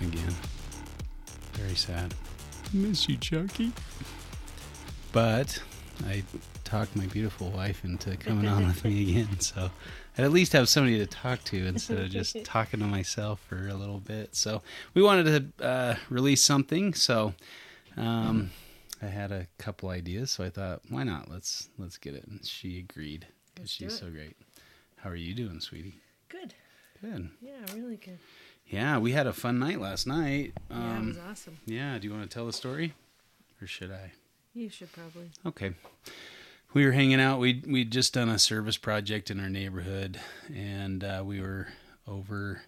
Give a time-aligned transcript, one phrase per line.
[0.00, 0.34] Again.
[1.54, 2.14] Very sad.
[2.72, 3.72] Miss you, Chucky.
[5.12, 5.60] But
[6.06, 6.22] I
[6.64, 9.70] talked my beautiful wife into coming on with me again, so
[10.16, 13.66] I'd at least have somebody to talk to instead of just talking to myself for
[13.68, 14.36] a little bit.
[14.36, 14.62] So
[14.94, 17.34] we wanted to uh, release something, so
[17.96, 18.50] um,
[19.02, 20.30] I had a couple ideas.
[20.30, 21.28] So I thought, why not?
[21.28, 22.24] Let's let's get it.
[22.28, 24.36] And she agreed because she's so great.
[24.96, 25.94] How are you doing, sweetie?
[26.28, 26.54] Good.
[27.00, 27.30] Good.
[27.40, 28.18] Yeah, really good.
[28.70, 30.52] Yeah, we had a fun night last night.
[30.70, 31.58] yeah, it Um, was awesome.
[31.66, 32.94] yeah, do you want to tell the story,
[33.60, 34.12] or should I?
[34.54, 35.30] You should probably.
[35.44, 35.72] Okay.
[36.72, 37.40] We were hanging out.
[37.40, 40.20] We we'd just done a service project in our neighborhood,
[40.54, 41.66] and uh, we were
[42.06, 42.62] over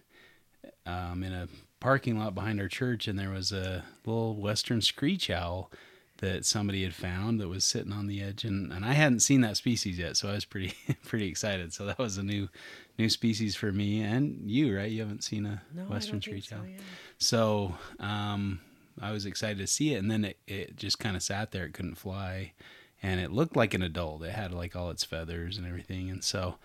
[0.85, 1.47] um, in a
[1.79, 5.71] parking lot behind our church, and there was a little western screech owl
[6.17, 9.41] that somebody had found that was sitting on the edge, and, and I hadn't seen
[9.41, 10.73] that species yet, so I was pretty
[11.05, 11.73] pretty excited.
[11.73, 12.49] So that was a new
[12.97, 14.91] new species for me and you, right?
[14.91, 16.57] You haven't seen a No, western think screech so.
[16.67, 16.77] Yeah.
[17.17, 18.59] So um,
[19.01, 21.65] I was excited to see it, and then it, it just kind of sat there.
[21.65, 22.53] It couldn't fly,
[23.01, 24.23] and it looked like an adult.
[24.23, 26.55] It had like all its feathers and everything, and so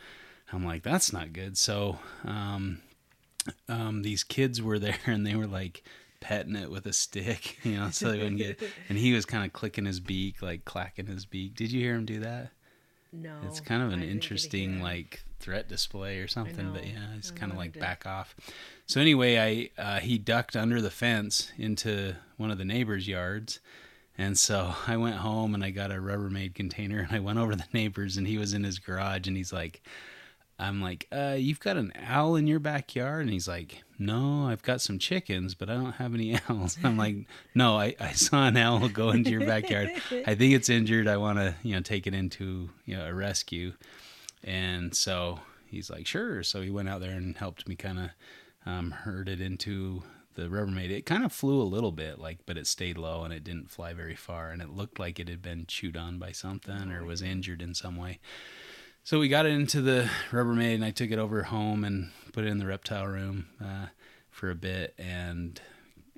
[0.52, 1.56] I'm like, that's not good.
[1.56, 2.80] So um,
[3.68, 5.82] um, these kids were there, and they were like
[6.20, 8.60] petting it with a stick, you know, so they wouldn't get.
[8.88, 11.54] And he was kind of clicking his beak, like clacking his beak.
[11.54, 12.50] Did you hear him do that?
[13.12, 13.38] No.
[13.44, 17.14] It's kind of an didn't get to interesting like threat display or something, but yeah,
[17.16, 18.34] it's kind of like to- back off.
[18.86, 23.60] So anyway, I uh, he ducked under the fence into one of the neighbors' yards,
[24.16, 27.52] and so I went home and I got a Rubbermaid container and I went over
[27.52, 29.82] to the neighbors and he was in his garage and he's like,
[30.58, 33.22] I'm like, uh, you've got an owl in your backyard?
[33.22, 36.76] And he's like, no, I've got some chickens, but I don't have any owls.
[36.82, 37.16] I'm like,
[37.54, 39.90] no, I, I saw an owl go into your backyard.
[40.26, 41.06] I think it's injured.
[41.06, 43.72] I want to, you know, take it into, you know, a rescue.
[44.42, 46.42] And so he's like, sure.
[46.42, 48.10] So he went out there and helped me kind of
[48.66, 50.02] um, herd it into
[50.34, 50.90] the Rubbermaid.
[50.90, 53.70] It kind of flew a little bit, like, but it stayed low and it didn't
[53.70, 54.50] fly very far.
[54.50, 57.74] And it looked like it had been chewed on by something or was injured in
[57.74, 58.18] some way.
[59.04, 62.44] So we got it into the Rubbermaid, and I took it over home and put
[62.44, 63.86] it in the reptile room uh,
[64.30, 64.94] for a bit.
[64.98, 65.60] And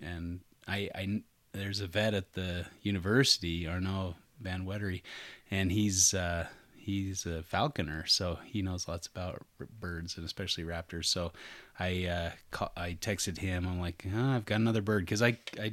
[0.03, 5.03] and I, I there's a vet at the university, Arnaud Van Wettere,
[5.51, 6.47] and he's uh,
[6.77, 9.43] he's a falconer, so he knows lots about
[9.79, 11.07] birds and especially raptors.
[11.07, 11.33] So
[11.79, 13.67] I uh, ca- I texted him.
[13.67, 15.73] I'm like, oh, I've got another bird because I I,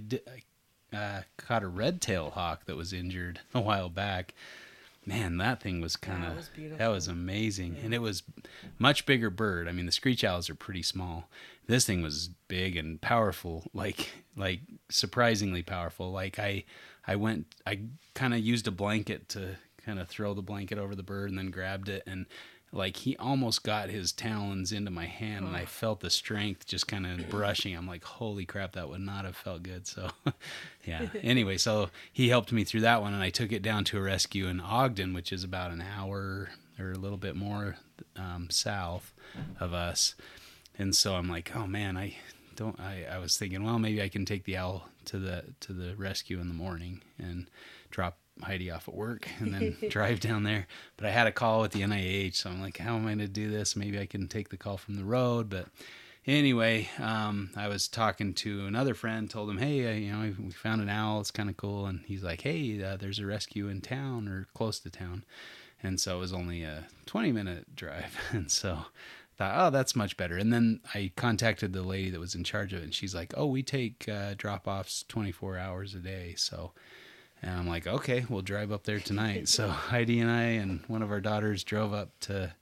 [0.92, 4.34] I uh, caught a red-tailed hawk that was injured a while back.
[5.08, 8.24] Man, that thing was kind of was that was amazing, and it was
[8.78, 9.70] much bigger bird.
[9.70, 11.30] I mean, the screech owls are pretty small.
[11.66, 14.60] This thing was big and powerful, like like
[14.90, 16.12] surprisingly powerful.
[16.12, 16.66] Like I
[17.08, 17.80] I went I
[18.16, 21.40] kind of used a blanket to kind of throw the blanket over the bird and
[21.40, 22.26] then grabbed it and
[22.72, 26.88] like he almost got his talons into my hand and I felt the strength just
[26.88, 27.76] kind of brushing.
[27.76, 29.88] I'm like, holy crap, that would not have felt good.
[29.88, 30.10] So,
[30.86, 31.08] yeah.
[31.24, 34.02] Anyway, so he helped me through that one and I took it down to a
[34.02, 37.78] rescue in Ogden, which is about an hour or a little bit more
[38.16, 39.14] um, south
[39.60, 40.16] of us.
[40.78, 42.16] And so I'm like, oh man, I
[42.56, 42.80] don't.
[42.80, 45.96] I, I was thinking, well, maybe I can take the owl to the to the
[45.96, 47.50] rescue in the morning and
[47.90, 50.68] drop Heidi off at work and then drive down there.
[50.96, 53.20] But I had a call with the NIH, so I'm like, how am I going
[53.20, 53.76] to do this?
[53.76, 55.50] Maybe I can take the call from the road.
[55.50, 55.68] But
[56.26, 60.52] anyway, um, I was talking to another friend, told him, hey, uh, you know, we
[60.52, 61.20] found an owl.
[61.22, 61.86] It's kind of cool.
[61.86, 65.24] And he's like, hey, uh, there's a rescue in town or close to town.
[65.84, 68.18] And so it was only a 20 minute drive.
[68.32, 68.86] And so
[69.38, 70.36] thought, oh, that's much better.
[70.38, 73.34] And then I contacted the lady that was in charge of it, and she's like,
[73.38, 76.34] oh, we take uh, drop offs 24 hours a day.
[76.36, 76.72] So,
[77.42, 79.48] and I'm like, okay, we'll drive up there tonight.
[79.50, 82.54] so Heidi and I and one of our daughters drove up to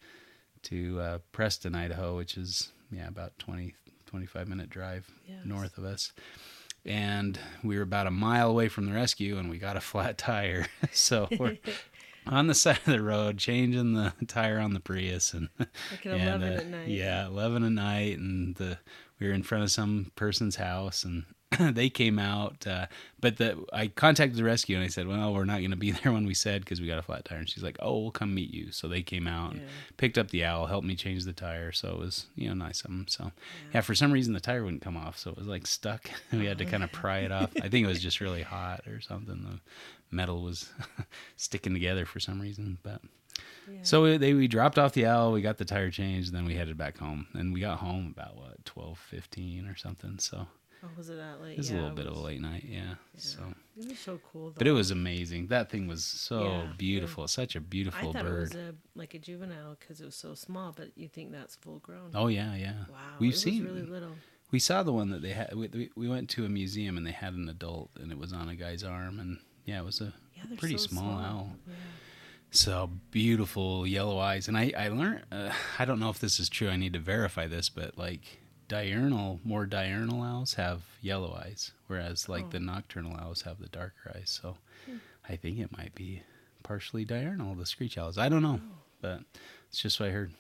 [0.64, 3.74] to uh, Preston, Idaho, which is yeah about 20
[4.08, 5.40] 25 minute drive Yes.
[5.46, 6.12] north of us.
[6.86, 10.18] And we were about a mile away from the rescue, and we got a flat
[10.20, 10.68] tire.
[10.92, 11.58] so we're
[12.28, 16.14] on the side of the road, changing the tire on the Prius, and Like at
[16.14, 16.88] and, 11 uh, at night.
[16.90, 18.78] Yeah, eleven at night, and the
[19.20, 21.24] we were in front of some person's house, and
[21.60, 22.66] they came out.
[22.66, 22.88] Uh,
[23.20, 25.92] but the I contacted the rescue, and I said, "Well, we're not going to be
[26.04, 28.12] there when we said because we got a flat tire." And she's like, "Oh, we'll
[28.12, 29.64] come meet you." So they came out, and
[29.98, 31.72] picked up the owl, helped me change the tire.
[31.72, 33.06] So it was you know nice of them.
[33.08, 33.32] So
[33.74, 36.10] yeah, for some reason the tire wouldn't come off, so it was like stuck.
[36.32, 37.52] we had to kind of pry it off.
[37.58, 39.44] I think it was just really hot or something.
[39.44, 40.70] The metal was
[41.36, 43.02] sticking together for some reason, but.
[43.70, 43.80] Yeah.
[43.82, 46.54] So we, they we dropped off the owl, we got the tire changed, then we
[46.54, 50.20] headed back home, and we got home about what twelve fifteen or something.
[50.20, 50.46] So
[50.86, 51.54] Oh, was it that late?
[51.54, 52.96] it was yeah, a little it bit of a late night, yeah.
[53.18, 53.40] So
[53.78, 54.50] It was so cool.
[54.50, 54.56] Though.
[54.60, 55.48] But it was amazing.
[55.48, 56.72] That thing was so Yeah, yeah.
[56.78, 57.28] beautiful.
[57.28, 58.36] Such a beautiful thought bird.
[58.36, 61.56] it was a like a juvenile because it was so small, but you think that's
[61.56, 62.12] full grown.
[62.14, 62.74] oh yeah, yeah.
[62.90, 64.12] wow, We've seen really little.
[64.52, 65.54] we saw the one that they had.
[65.56, 68.32] We, we- we went to a museum and they had an adult and it was
[68.34, 71.52] on a guy's arm and yeah, it was a Yeah, pretty so small owl.
[71.68, 71.74] Yeah.
[72.52, 75.24] So beautiful yellow eyes, and I I learned.
[75.32, 76.70] Uh, I don't know if this is true.
[76.70, 78.22] I need to verify this, but like
[78.68, 82.50] diurnal, more diurnal owls have yellow eyes, whereas like Oh.
[82.50, 84.30] the nocturnal owls have the darker eyes.
[84.42, 84.98] So Hmm.
[85.28, 86.22] I think it might be
[86.64, 87.56] partially diurnal.
[87.56, 88.18] The screech owls.
[88.18, 88.78] I don't know, Oh.
[89.02, 89.24] but
[89.70, 90.34] it's just what I heard.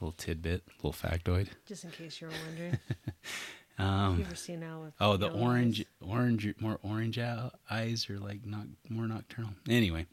[0.00, 1.48] Little tidbit, little factoid.
[1.66, 2.78] Just in case you were wondering,
[3.78, 5.86] Um, you ever seen owl Oh, the orange, eyes?
[6.00, 9.52] orange, more orange owl eyes are like not more nocturnal.
[9.68, 10.06] Anyway,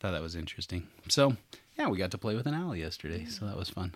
[0.00, 0.88] thought that was interesting.
[1.08, 1.36] So
[1.78, 3.94] yeah, we got to play with an owl yesterday, so that was fun.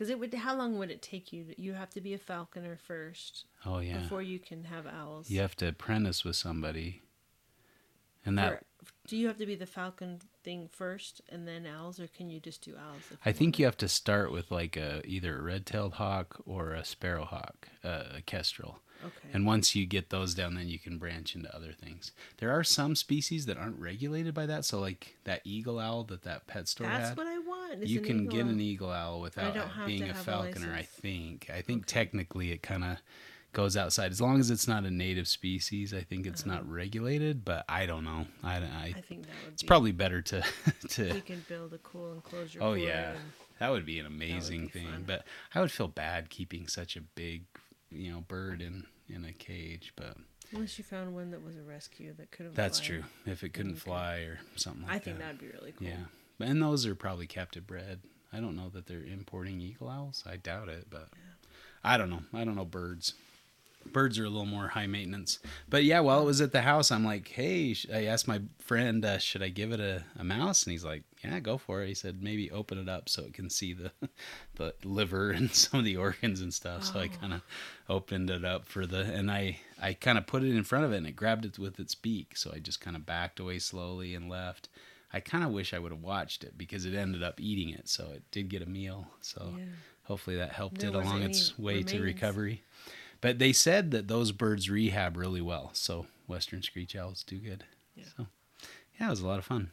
[0.00, 0.32] Because it would.
[0.32, 1.44] How long would it take you?
[1.44, 5.28] To, you have to be a falconer first Oh yeah, before you can have owls.
[5.28, 7.02] you have to apprentice with somebody,
[8.24, 12.00] and that For- do you have to be the falcon thing first and then owls,
[12.00, 13.02] or can you just do owls?
[13.26, 16.82] I think you have to start with like a either a red-tailed hawk or a
[16.82, 18.78] sparrowhawk, uh, a kestrel.
[19.04, 19.28] Okay.
[19.32, 22.12] And once you get those down, then you can branch into other things.
[22.38, 24.64] There are some species that aren't regulated by that.
[24.64, 27.16] So, like that eagle owl that that pet store That's had.
[27.18, 27.86] what I want.
[27.86, 28.50] you can get owl.
[28.50, 29.56] an eagle owl without
[29.86, 30.72] being a falconer.
[30.74, 31.48] I think.
[31.54, 31.92] I think Okay.
[32.00, 32.98] technically it kind of
[33.52, 35.92] goes outside as long as it's not a native species.
[35.92, 36.54] I think it's Uh-huh.
[36.56, 38.26] not regulated, but I don't know.
[38.44, 39.66] I, I I think that would it's be.
[39.66, 40.44] probably better to
[40.90, 41.14] to.
[41.14, 42.60] You can build a cool enclosure.
[42.62, 43.18] Oh yeah, and-
[43.58, 44.86] that would be an amazing be thing.
[44.86, 45.04] fun.
[45.06, 45.24] But
[45.54, 47.42] I would feel bad keeping such a big,
[47.90, 49.92] you know, bird in in a cage.
[49.96, 50.16] But
[50.52, 52.54] Unless you found one that was a rescue that could have.
[52.54, 52.86] that's fly.
[52.86, 53.04] true.
[53.26, 54.96] If it couldn't fly or something like that.
[54.96, 55.88] I think that'd be really cool.
[55.88, 56.04] Yeah,
[56.46, 58.00] and those are probably captive bred.
[58.32, 60.22] I don't know that they're importing eagle owls.
[60.26, 61.08] I doubt it, but
[61.82, 62.22] I don't know.
[62.32, 63.14] I don't know birds.
[63.86, 65.38] Birds are a little more high maintenance.
[65.68, 69.04] But yeah, while it was at the house, I'm like, hey, I asked my friend,
[69.04, 70.62] uh, should I give it a, a mouse?
[70.64, 71.88] And he's like, yeah, go for it.
[71.88, 73.90] He said, maybe open it up so it can see the
[74.56, 76.84] the liver and some of the organs and stuff.
[76.84, 77.16] So I Oh.
[77.20, 77.42] kind of
[77.88, 80.92] opened it up for the, and I, I kind of put it in front of
[80.92, 82.36] it and it grabbed it with its beak.
[82.36, 84.68] So I just kind of backed away slowly and left.
[85.12, 87.88] I kind of wish I would have watched it because it ended up eating it.
[87.88, 89.08] So it did get a meal.
[89.20, 89.64] So Yeah.
[90.04, 92.62] hopefully that helped There it along its way to recovery.
[93.20, 95.70] But they said that those birds rehab really well.
[95.74, 97.64] So Western screech owls do good.
[97.94, 98.04] Yeah.
[98.16, 98.26] So
[98.98, 99.70] yeah, it was a lot of fun.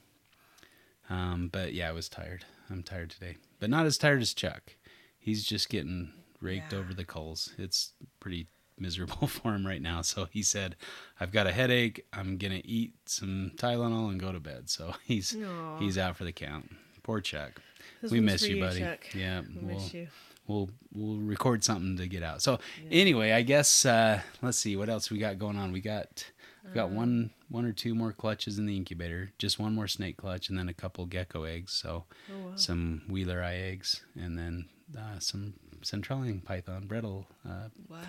[1.09, 2.43] Um, but yeah, I was tired.
[2.69, 4.75] I'm tired today, but not as tired as Chuck.
[5.17, 6.11] He's just getting
[6.41, 6.79] raked Yeah.
[6.79, 7.53] over the coals.
[7.57, 8.47] It's pretty
[8.77, 10.01] miserable for him right now.
[10.01, 10.75] So he said,
[11.19, 12.05] "I've got a headache.
[12.11, 15.79] I'm gonna eat some Tylenol and go to bed." So he's Aw.
[15.79, 16.69] he's out for the count.
[17.03, 17.61] Poor Chuck.
[18.01, 18.79] This we miss for you, buddy.
[18.81, 18.99] Chuck.
[19.15, 20.07] Yeah, We we'll, miss you.
[20.47, 22.41] We'll we'll record something to get out.
[22.41, 22.99] So Yeah.
[23.01, 25.71] anyway, I guess uh, let's see what else we got going on.
[25.71, 26.25] We got
[26.65, 29.87] we got Um, one one or two more clutches in the incubator, just one more
[29.87, 31.71] snake clutch, and then a couple gecko eggs.
[31.73, 32.55] So Oh wow.
[32.55, 34.67] some wheeler eye eggs, and then
[34.97, 37.99] uh, some centralian python brettle uh, wow.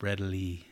[0.00, 0.64] brettly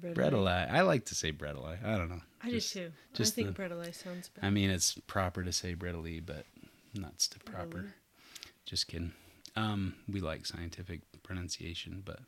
[0.00, 0.66] Bread brettle eye.
[0.70, 1.78] I like to say brettle eye.
[1.84, 2.22] I don't know.
[2.42, 2.92] I Just- do too.
[3.12, 4.46] just I think the- bread eye sounds better.
[4.46, 6.46] I mean, it's proper to say brettly, but
[6.94, 7.92] not proper.
[8.64, 9.12] Just kidding.
[9.54, 12.20] Um, we like scientific pronunciation, but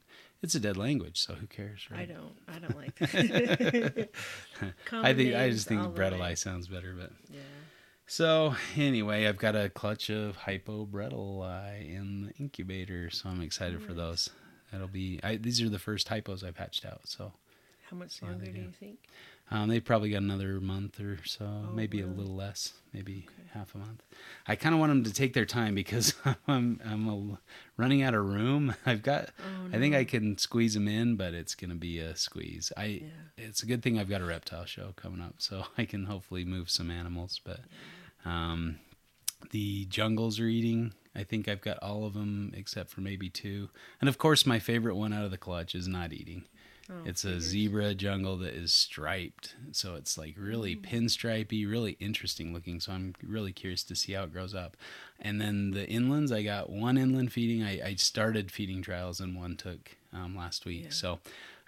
[0.43, 2.01] it's a dead language, so who cares, right?
[2.01, 2.35] I don't.
[2.49, 4.09] I don't like that.
[4.93, 6.33] I think I just think I'll brettle like.
[6.33, 7.41] eye sounds better, but Yeah.
[8.07, 11.45] so anyway, I've got a clutch of hypo brettle
[11.81, 14.29] in the incubator, so I'm excited for those.
[14.71, 17.33] That'll be I, these are the first hypos I've hatched out, so
[17.91, 18.59] How much longer do.
[18.59, 18.99] you think?
[19.55, 23.49] Um, they've probably got another month or so, Oh, maybe a little less, maybe Okay.
[23.53, 24.03] half a month.
[24.49, 26.15] I kind of want them to take their time because
[26.49, 27.39] I'm I'm a,
[27.77, 28.75] running out of room.
[28.87, 29.95] I've got Oh, I think.
[29.95, 32.73] I can squeeze them in, but it's gonna be a squeeze.
[32.77, 33.09] I Yeah.
[33.47, 36.45] it's a good thing I've got a reptile show coming up, so I can hopefully
[36.45, 37.41] move some animals.
[37.45, 37.61] But
[38.25, 38.79] um,
[39.51, 40.95] the jungles are eating.
[41.15, 43.69] I think I've got all of them except for maybe two.
[44.01, 46.45] And of course, my favorite one out of the clutch is not eating.
[46.91, 50.83] Oh, it's a zebra jungle that is striped, so it's like really Mm.
[50.83, 52.79] pinstripey, really interesting looking.
[52.81, 54.77] So I'm really curious to see how it grows up.
[55.19, 57.63] And then the inlands, I got one inland feeding.
[57.63, 60.85] I, I started feeding trials, and one took um, last week.
[60.85, 60.91] Yeah.
[60.91, 61.21] So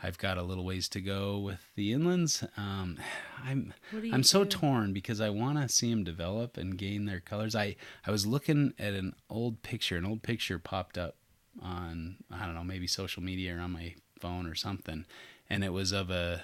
[0.02, 2.46] I've got a little ways to go with the inlands.
[2.58, 2.99] Um,
[3.42, 4.50] I'm What do you I'm so do?
[4.50, 7.56] torn because I want to see them develop and gain their colors.
[7.56, 9.96] I I was looking at an old picture.
[9.96, 11.16] An old picture popped up
[11.62, 15.04] on I don't know maybe social media or on my phone or something,
[15.50, 16.42] and it was of a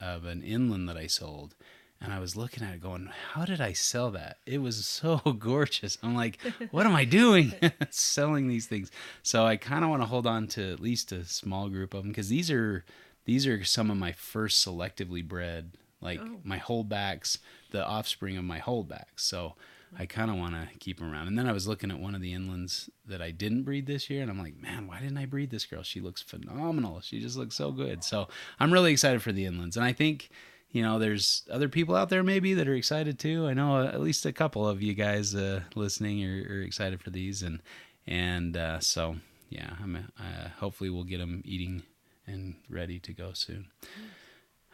[0.00, 1.54] of an inland that I sold.
[2.00, 4.36] And I was looking at it going, how did I sell that?
[4.46, 5.98] It was so gorgeous.
[6.00, 6.38] I'm like,
[6.70, 7.52] what am I doing
[7.90, 8.92] selling these things?
[9.24, 12.02] So I kind of want to hold on to at least a small group of
[12.04, 12.84] them because these are
[13.24, 16.38] these are some of my first selectively bred like Oh.
[16.44, 17.38] my holdbacks,
[17.72, 19.16] the offspring of my holdbacks.
[19.16, 19.56] So
[19.96, 21.28] I kind of want to keep them around.
[21.28, 24.10] And then I was looking at one of the inlands that I didn't breed this
[24.10, 25.82] year, and I'm like, man, why didn't I breed this girl?
[25.82, 27.00] She looks phenomenal.
[27.00, 28.02] She just looks so good.
[28.04, 28.28] So
[28.60, 30.30] I'm really excited for the inlands, and I think.
[30.70, 33.46] You know, there's other people out there maybe that are excited too.
[33.46, 37.00] I know uh, at least a couple of you guys uh, listening are, are excited
[37.00, 37.62] for these, and
[38.06, 39.16] and uh, so
[39.48, 41.84] yeah, I'm uh, hopefully we'll get them eating
[42.26, 43.68] and ready to go soon.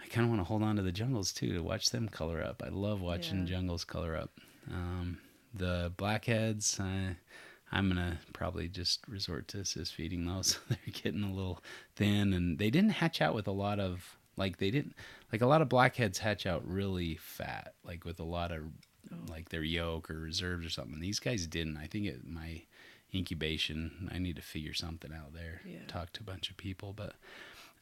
[0.02, 2.42] I kind of want to hold on to the jungles too to watch them color
[2.42, 2.60] up.
[2.66, 3.54] I love watching Yeah.
[3.54, 4.32] jungles color up.
[4.70, 5.18] Um,
[5.52, 7.16] the blackheads, I,
[7.70, 10.58] I'm gonna probably just resort to assist feeding those.
[10.68, 11.62] They're getting a little
[11.96, 14.94] thin, and they didn't hatch out with a lot of like they didn't
[15.32, 18.62] like a lot of blackheads hatch out really fat, like with a lot of
[19.28, 21.00] like their yolk or reserves or something.
[21.00, 21.76] These guys didn't.
[21.76, 22.62] I think it my
[23.14, 24.10] incubation.
[24.12, 25.60] I need to figure something out there.
[25.64, 25.86] Yeah.
[25.86, 27.14] Talk to a bunch of people, but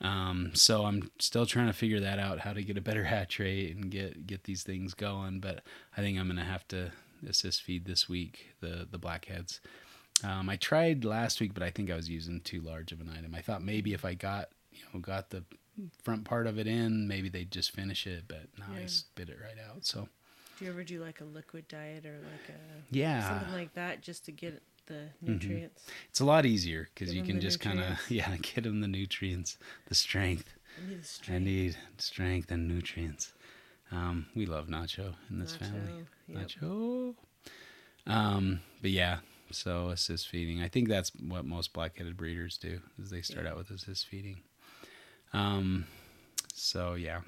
[0.02, 3.38] um, so I'm still trying to figure that out, how to get a better hatch
[3.38, 5.40] rate and get get these things going.
[5.40, 5.62] But
[5.97, 6.90] I think I'm gonna have to
[7.26, 9.61] assist feed this week the the blackheads.
[10.25, 13.11] Um, I tried last week, but I think I was using too large of an
[13.16, 13.35] item.
[13.35, 15.44] I thought maybe if I got you know got the
[16.02, 18.25] front part of it in, maybe they'd just finish it.
[18.28, 19.85] But no, I spit it right out.
[19.85, 20.09] So
[20.59, 24.02] Do you ever do like a liquid diet or like a yeah, something like that
[24.02, 24.62] just to get
[24.93, 25.67] the Mm-hmm.
[26.11, 29.59] it's a lot easier because you can just kind of yeah get them the nutrients,
[29.89, 30.49] the strength.
[30.79, 31.45] I need the I strength.
[31.45, 33.33] need strength and nutrients.
[33.91, 35.93] Um, we love Nacho in this family.
[35.93, 36.49] Nacho, yep.
[36.49, 37.15] Nacho.
[38.07, 39.19] Um, but yeah,
[39.51, 40.63] so assist feeding.
[40.63, 42.81] I think that's what most black-headed breeders do.
[43.03, 43.53] Is they start Yeah.
[43.53, 44.39] out with assist feeding.
[45.35, 45.87] Um,
[46.55, 47.21] so yeah.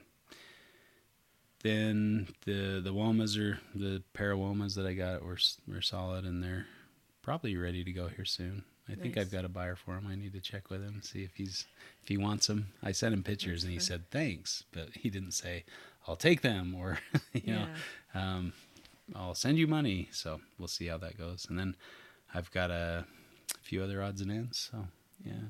[1.62, 6.66] Then the the womas are the parawomas that I got were were solid and they're
[7.24, 8.64] probably ready to go here soon.
[8.86, 10.06] I think I've got a buyer for him.
[10.06, 11.64] I need to check with him see if he's
[12.02, 12.66] if he wants them.
[12.82, 15.64] I sent him pictures and he said thanks, but he didn't say
[16.06, 16.98] I'll take them or
[17.32, 17.66] you know
[18.14, 18.52] um,
[19.14, 20.08] I'll send you money.
[20.12, 21.46] So we'll see how that goes.
[21.48, 21.76] And then
[22.34, 23.06] I've got a
[23.62, 24.68] few other odds and ends.
[24.70, 24.86] So
[25.24, 25.48] yeah.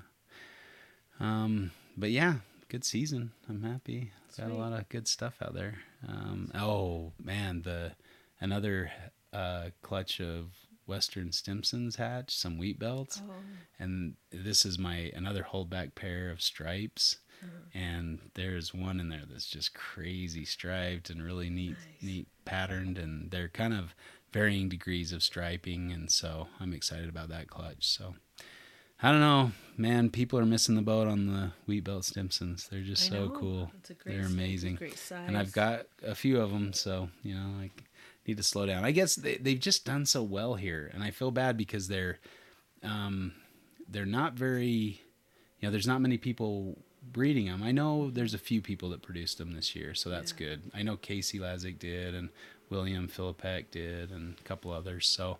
[1.18, 2.36] Um, but yeah,
[2.68, 3.32] good season.
[3.48, 4.12] I'm happy.
[4.38, 5.78] Got a lot of good stuff out there.
[6.08, 7.92] Um, oh man, the
[8.40, 8.92] another
[9.32, 10.52] uh, clutch of
[10.86, 13.32] Western Stimsons hatch, some wheat belts, Oh,
[13.78, 17.18] and this is my another holdback pair of stripes.
[17.44, 17.78] Mm-hmm.
[17.78, 22.02] And there's one in there that's just crazy striped and really neat, Nice.
[22.02, 23.94] neat patterned, and they're kind of
[24.32, 27.86] varying degrees of striping, and so I'm excited about that clutch.
[27.86, 28.14] So
[29.02, 30.10] I don't know, man.
[30.10, 32.68] People are missing the boat on the wheat belt Stimsons.
[32.68, 33.30] They're just I so know.
[33.30, 33.70] cool.
[33.78, 34.76] It's a great They're amazing.
[34.76, 35.24] Great size.
[35.26, 37.70] And I've got a few of them, so you know, I
[38.26, 38.84] need to slow down.
[38.84, 42.18] I guess they they've just done so well here, and I feel bad because they're
[42.82, 43.32] um,
[43.88, 45.00] they're not very,
[45.60, 46.78] you know, there's not many people
[47.12, 47.62] breeding them.
[47.62, 50.38] I know there's a few people that produced them this year, so that's Yeah.
[50.38, 50.62] good.
[50.74, 52.30] I know Casey Lazick did, and
[52.70, 55.06] William Philippek did, and a couple others.
[55.06, 55.38] So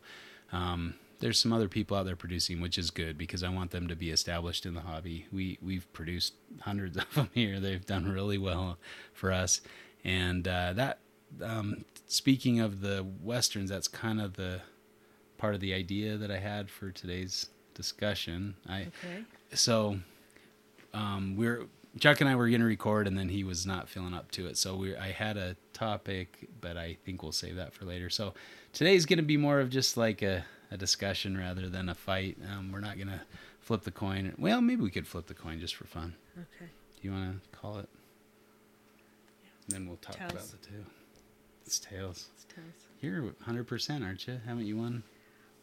[0.52, 3.88] um, there's some other people out there producing, which is good because I want them
[3.88, 5.26] to be established in the hobby.
[5.32, 7.60] We we've produced hundreds of them here.
[7.60, 8.78] They've done really well
[9.14, 9.60] for us,
[10.04, 10.98] and uh, that.
[11.43, 14.61] Um, speaking of the westerns, that's kind of the
[15.38, 18.54] part of the idea that I had for today's discussion.
[18.69, 19.25] I Okay.
[19.52, 19.99] so
[20.93, 21.66] um, we're
[22.00, 24.57] Chuck and I were gonna record, and then he was not feeling up to it.
[24.57, 28.11] So we I had a topic, but I think we'll save that for later.
[28.11, 28.35] So
[28.73, 32.37] today's gonna be more of just like a, a discussion rather than a fight.
[32.52, 33.23] Um, we're not gonna
[33.61, 34.35] flip the coin.
[34.38, 36.14] Well, maybe we could flip the coin just for fun.
[36.37, 36.71] Okay.
[37.00, 37.88] Do you want to call it?
[39.43, 39.50] Yeah.
[39.69, 40.50] Then we'll talk about Tails.
[40.50, 40.85] the two.
[41.66, 42.28] It's tails.
[42.35, 42.64] It's tough.
[43.00, 44.40] You're 100%, aren't you?
[44.47, 45.02] Haven't you won?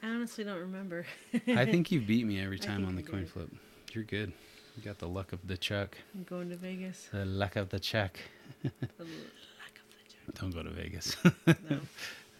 [0.03, 1.05] I honestly don't remember.
[1.47, 3.49] I think you've beat me every time on the coin flip.
[3.93, 4.31] You're good.
[4.77, 5.97] You got the luck of the chuck.
[6.15, 7.09] I'm going to Vegas.
[7.11, 8.17] The luck of the chuck.
[8.63, 8.69] The
[9.03, 9.79] lack
[10.27, 11.15] of Don't go to Vegas.
[11.47, 11.79] No.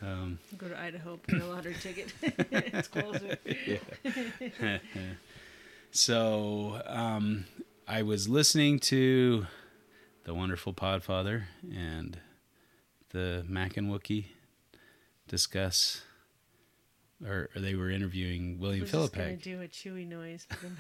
[0.02, 2.14] um, Go to Idaho, get a lottery ticket.
[2.22, 3.38] it's closer.
[5.92, 7.46] so um,
[7.88, 9.46] I was listening to
[10.24, 11.44] the wonderful Podfather
[11.76, 12.18] and
[13.12, 14.26] the Mac and Wookie
[15.28, 16.02] discuss,
[17.26, 19.42] or, or they were interviewing I William was just gonna Philippek.
[19.44, 20.78] do a chewy noise, but then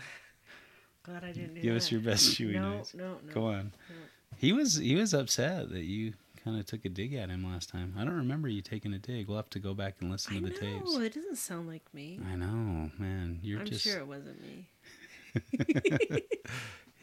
[1.03, 1.77] glad I didn't do Give that.
[1.77, 2.93] us your best chewy no, noise.
[2.95, 3.71] No, no, Go on.
[3.89, 3.95] no.
[4.37, 7.69] He was he was upset that you kind of took a dig at him last
[7.69, 7.93] time.
[7.97, 9.27] I don't remember you taking a dig.
[9.27, 10.91] We'll have to go back and listen I to know the tapes.
[10.95, 12.19] Oh, it doesn't sound like me.
[12.31, 13.39] I know, man.
[13.43, 14.67] You're I'm just sure it wasn't me.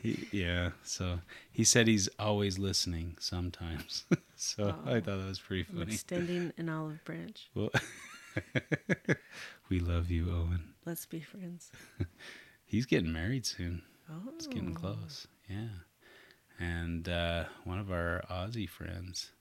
[0.02, 0.70] he, yeah.
[0.84, 4.04] So he said he's always listening sometimes.
[4.36, 5.00] so I Oh.
[5.00, 5.92] thought that was pretty I'm funny.
[5.94, 7.48] extending an olive branch.
[7.54, 7.70] Well,
[9.68, 10.74] we love you, Owen.
[10.86, 11.72] Let's be friends.
[12.64, 13.82] He's getting married soon.
[14.10, 15.26] Oh, It's getting close.
[15.48, 15.68] Yeah.
[16.60, 19.32] and uh, one of our Aussie friends,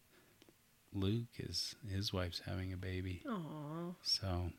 [0.94, 3.22] Luke, is his wife's having a baby.
[3.30, 3.94] Aw.
[4.02, 4.52] So,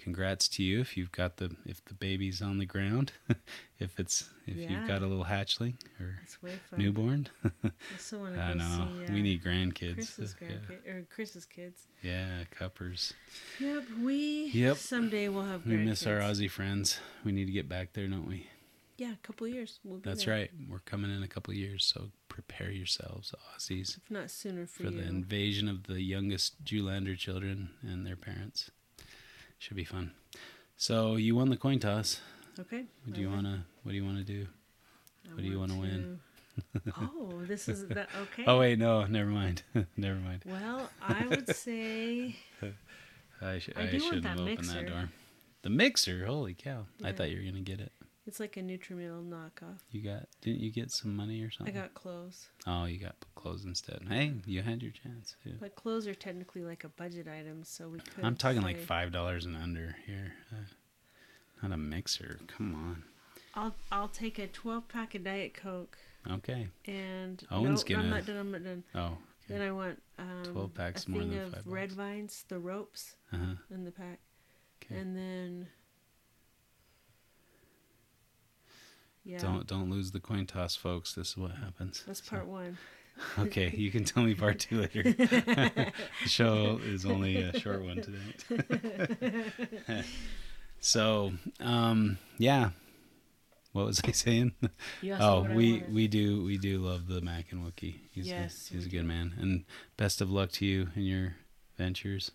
[0.00, 3.12] congrats to you if you've got the if the baby's on the ground,
[3.78, 4.70] if it's if Yeah.
[4.70, 6.78] you've got a little hatchling or It's way fun.
[6.80, 7.28] newborn.
[7.64, 9.04] I still want to I know see.
[9.04, 9.94] Uh, we need grandkids.
[9.94, 10.90] Chris's yeah.
[10.92, 11.86] or Chris's kids.
[12.02, 13.12] yeah, cuppers.
[13.60, 14.46] Yep, we.
[14.52, 14.76] Yep.
[14.78, 15.66] Someday we'll have.
[15.66, 16.18] We miss our.
[16.18, 16.98] Aussie friends.
[17.24, 18.46] We need to get back there, don't we?
[18.96, 19.80] Yeah, a couple years.
[19.84, 20.34] We'll be That's there.
[20.34, 20.50] right.
[20.68, 24.84] We're coming in a couple of years, so prepare yourselves, Aussies, If not sooner for,
[24.84, 28.70] for the invasion of the youngest Julander children and their parents.
[29.60, 30.12] Should be fun.
[30.78, 32.22] So you won the coin toss.
[32.58, 32.86] Okay.
[33.04, 34.46] What do you wanna What do you wanna do?
[35.26, 36.20] I what do you want wanna win?
[36.98, 38.08] oh, this is that.
[38.22, 38.44] Okay.
[38.46, 39.62] Oh wait, no, never mind.
[39.98, 40.44] never mind.
[40.46, 42.36] Well, I would say
[43.42, 44.74] I, sh- I I, do want shouldn't that have opened mixer.
[44.74, 45.08] that door.
[45.60, 46.86] The mixer, holy cow!
[47.04, 47.92] I thought you were gonna get it.
[48.30, 49.80] It's like a Nutrimeal knockoff.
[49.90, 50.26] You got?
[50.40, 51.76] Didn't you get some money or something?
[51.76, 54.02] I got clothes, Oh, you got clothes instead.
[54.08, 55.34] Hey, you had your chance.
[55.60, 58.24] But clothes are technically like a budget item, so we could.
[58.24, 60.32] I'm talking like five dollars and under here.
[60.52, 60.56] Uh,
[61.62, 62.38] not a mixer.
[62.46, 63.02] Come on.
[63.56, 65.98] I'll I'll take a 12 pack of Diet Coke
[66.30, 66.68] Okay.
[66.86, 68.36] and Owen's no, no, I'm not done.
[68.36, 68.84] I'm not done.
[68.94, 69.18] Oh.
[69.48, 71.94] Then I want um, 12 packs a more thing than of five red bucks.
[71.94, 73.54] vines, the ropes Uh huh.
[73.74, 74.20] in the pack,
[74.84, 74.94] Okay.
[75.00, 75.66] and then
[79.24, 81.14] yeah, Don't don't lose the coin toss, folks.
[81.14, 82.04] This is what happens.
[82.06, 82.78] that's So- part one.
[83.38, 85.02] Okay, you can tell me part two later.
[85.12, 85.92] the
[86.24, 90.04] show is only a short one tonight.
[90.80, 92.70] so, um, yeah.
[93.72, 94.52] What was I saying?
[95.02, 97.96] You asked me oh, we we do we do love the Mac and Wookie.
[98.10, 99.08] He's Yes, a, he's a good do.
[99.08, 99.64] man, and
[99.96, 101.36] best of luck to you in your
[101.78, 102.32] ventures,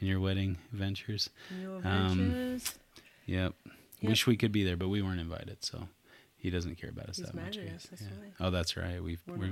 [0.00, 1.28] in your wedding ventures.
[1.60, 2.78] New um, adventures.
[3.26, 3.54] Yep.
[4.00, 4.08] Yep.
[4.08, 5.88] Wish we could be there, but we weren't invited, so
[6.38, 7.58] he doesn't care about us He's that mad much.
[7.58, 8.08] Us, that's yeah.
[8.40, 9.02] Oh, that's right.
[9.02, 9.50] We've, We're we're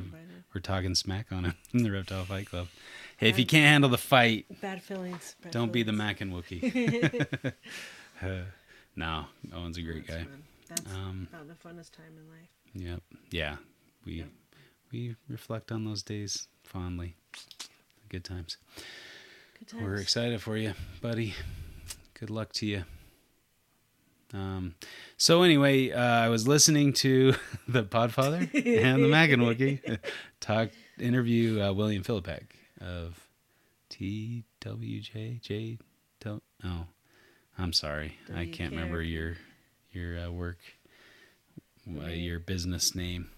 [0.54, 2.68] we're talking smack on him in the Reptile Fight Club.
[3.16, 5.34] Hey, if you can't handle the fight, Bad feelings.
[5.42, 5.98] Bad don't be the feelings.
[5.98, 7.52] Mac and Wookie.
[8.22, 8.44] Uh,
[8.94, 10.24] no, Owen's a great That's guy.
[10.24, 10.42] fun.
[10.68, 12.48] That's Um, about the funnest time in life.
[12.74, 13.02] Yep.
[13.30, 13.56] Yeah.
[14.04, 14.28] We Yep.
[14.92, 17.16] we reflect on those days fondly.
[18.08, 18.56] Good times.
[19.58, 19.82] Good times.
[19.82, 21.34] We're excited for you, buddy.
[22.18, 22.84] Good luck to you.
[24.34, 24.74] Um,
[25.16, 27.34] so anyway, uh, I was listening to
[27.68, 29.98] the Podfather and the Mac and Wookie
[30.40, 32.42] talk interview uh, William Philippek
[32.80, 33.18] of
[33.90, 35.78] TWJ J.
[36.20, 36.86] Tel- Oh,
[37.58, 39.36] I'm sorry, I can't remember your
[39.92, 40.58] your uh, work,
[42.02, 43.30] uh, your business name.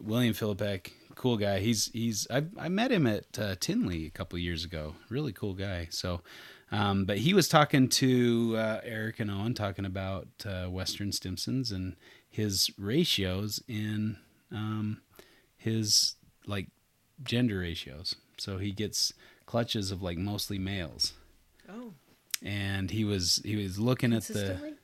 [0.00, 1.60] William Philippek, cool guy.
[1.60, 4.96] He's he's I I met him at uh, Tinley a couple of years ago.
[5.08, 5.88] Really cool guy.
[5.90, 6.20] So,
[6.72, 11.70] um, but he was talking to uh, Eric and Owen, talking about uh, Western Stimsons
[11.70, 11.96] and
[12.28, 14.16] his ratios in
[14.50, 15.02] um,
[15.56, 16.14] his
[16.46, 16.68] like
[17.22, 18.16] gender ratios.
[18.38, 19.12] So he gets
[19.46, 21.12] clutches of like mostly males,
[21.68, 21.92] Oh,
[22.42, 24.74] and he was he was looking at the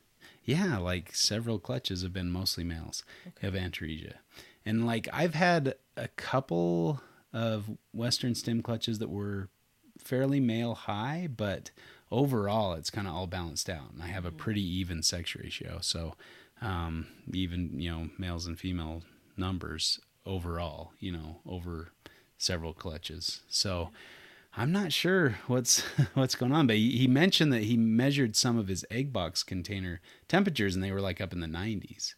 [0.45, 3.03] yeah, like several clutches have been mostly males
[3.43, 4.15] of Antaresia.
[4.65, 7.01] And like I've had a couple
[7.33, 9.49] of Western stem clutches that were
[9.99, 11.71] fairly male high, but
[12.11, 13.93] overall it's kind of all balanced out.
[13.93, 15.79] And I have a pretty even sex ratio.
[15.81, 16.15] So
[16.61, 19.03] um, even, you know, males and female
[19.37, 21.93] numbers overall, you know, over
[22.37, 23.41] several clutches.
[23.49, 23.91] So
[24.57, 25.81] I'm not sure what's
[26.15, 29.43] what's going on, but he, he mentioned that he measured some of his egg box
[29.43, 32.15] container temperatures, and they were like up in the 90s.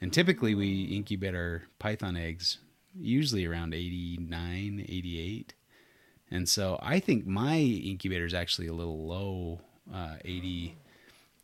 [0.00, 2.58] And typically, we incubate our python eggs
[2.98, 5.54] usually around 89, 88.
[6.30, 9.60] And so I think my incubator is actually a little low,
[9.92, 10.76] uh, 80,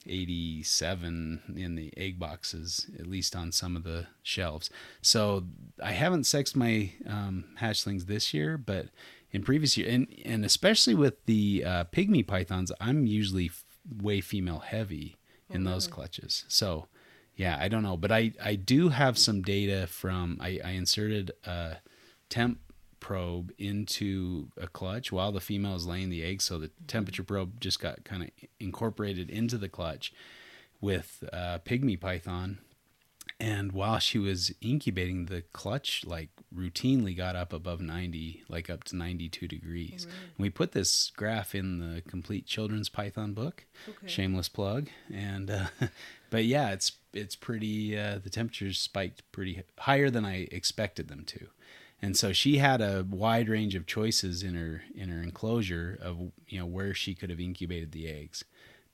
[0.06, 4.70] 87 in the egg boxes, at least on some of the shelves.
[5.02, 5.44] So
[5.82, 8.86] I haven't sexed my um, hatchlings this year, but
[9.30, 13.64] in previous year, and, and especially with the uh, pygmy pythons, I'm usually f-
[14.02, 15.18] way female heavy
[15.52, 16.44] in those clutches.
[16.48, 16.86] So
[17.36, 21.32] yeah, I don't know, but I, I do have some data from, I, I inserted
[21.44, 21.76] a
[22.28, 22.60] temp
[23.00, 26.42] probe into a clutch while the female is laying the egg.
[26.42, 30.12] So the temperature probe just got kind of incorporated into the clutch
[30.80, 32.58] with uh, pygmy python.
[33.38, 38.84] And while she was incubating, the clutch like routinely got up above 90, like up
[38.84, 40.06] to 92 degrees.
[40.06, 40.18] really?
[40.36, 43.64] And we put this graph in the complete children's python book.
[43.88, 44.06] Okay.
[44.06, 44.88] Shameless plug.
[45.12, 45.66] And uh,
[46.30, 47.98] but yeah, it's it's pretty.
[47.98, 51.46] Uh, the temperatures spiked pretty higher than I expected them to.
[52.02, 56.32] And so she had a wide range of choices in her in her enclosure of
[56.48, 58.44] you know where she could have incubated the eggs.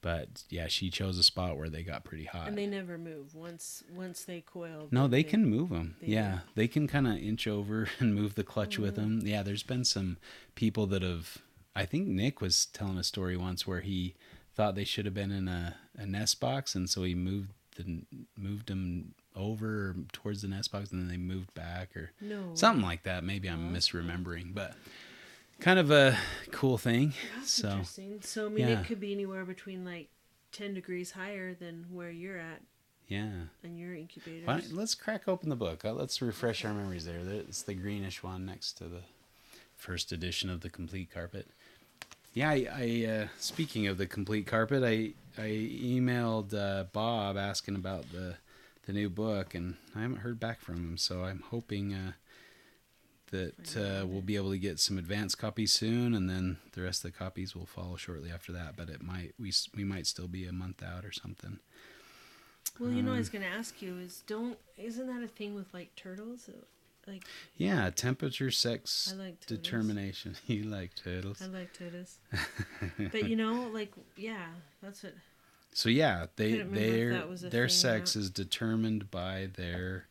[0.03, 2.47] but yeah, she chose a spot where they got pretty hot.
[2.49, 4.89] And they never move once once they coil.
[4.91, 5.97] no, then they can move them.
[6.01, 6.41] they Yeah, do.
[6.55, 8.97] they can kind of inch over and move the clutch with mm.
[8.97, 9.21] them.
[9.25, 10.17] Yeah, there's been some
[10.55, 11.39] people that have.
[11.75, 14.15] I think Nick was telling a story once where he
[14.55, 18.03] thought they should have been in a, a nest box, and so he moved the
[18.39, 22.55] moved them over towards the nest box, and then they moved back or No.
[22.55, 23.23] something like that.
[23.23, 23.77] Maybe I'm Oh.
[23.79, 24.75] misremembering, but
[25.61, 26.19] kind of a
[26.51, 27.13] cool thing.
[27.37, 28.21] That's so interesting.
[28.23, 28.81] So I mean, yeah.
[28.81, 30.09] it could be anywhere between like
[30.53, 32.63] ten degrees higher than where you're at
[33.09, 33.31] yeah.
[33.63, 34.61] And your incubator.
[34.73, 35.85] Let's crack open the book.
[35.85, 37.23] Uh, Let's refresh our memories there.
[37.23, 39.03] There- It's the greenish one next to the
[39.77, 41.47] first edition of the complete carpet.
[42.35, 47.77] Yeah, I, I uh, speaking of the complete carpet, I I emailed uh, Bob asking
[47.77, 48.37] about the
[48.87, 50.97] the new book, and I haven't heard back from him.
[50.99, 52.13] So I'm hoping uh,
[53.31, 57.05] that uh, we'll be able to get some advanced copies soon, and then the rest
[57.05, 58.77] of the copies will follow shortly after that.
[58.77, 61.59] But it might we we might still be a month out or something.
[62.79, 65.55] Well, you know, I was Um, gonna ask you is don't isn't that a thing
[65.55, 66.49] with like turtles?
[67.07, 67.25] Like
[67.57, 70.37] Yeah, temperature, sex, I like determination.
[70.47, 71.43] You like turtles.
[71.43, 72.19] I like turtles,
[73.13, 74.47] but you know, like yeah,
[74.83, 75.15] that's what.
[75.77, 79.51] So yeah, they Couldn't remember if their that was a their sex is determined by
[79.55, 80.09] their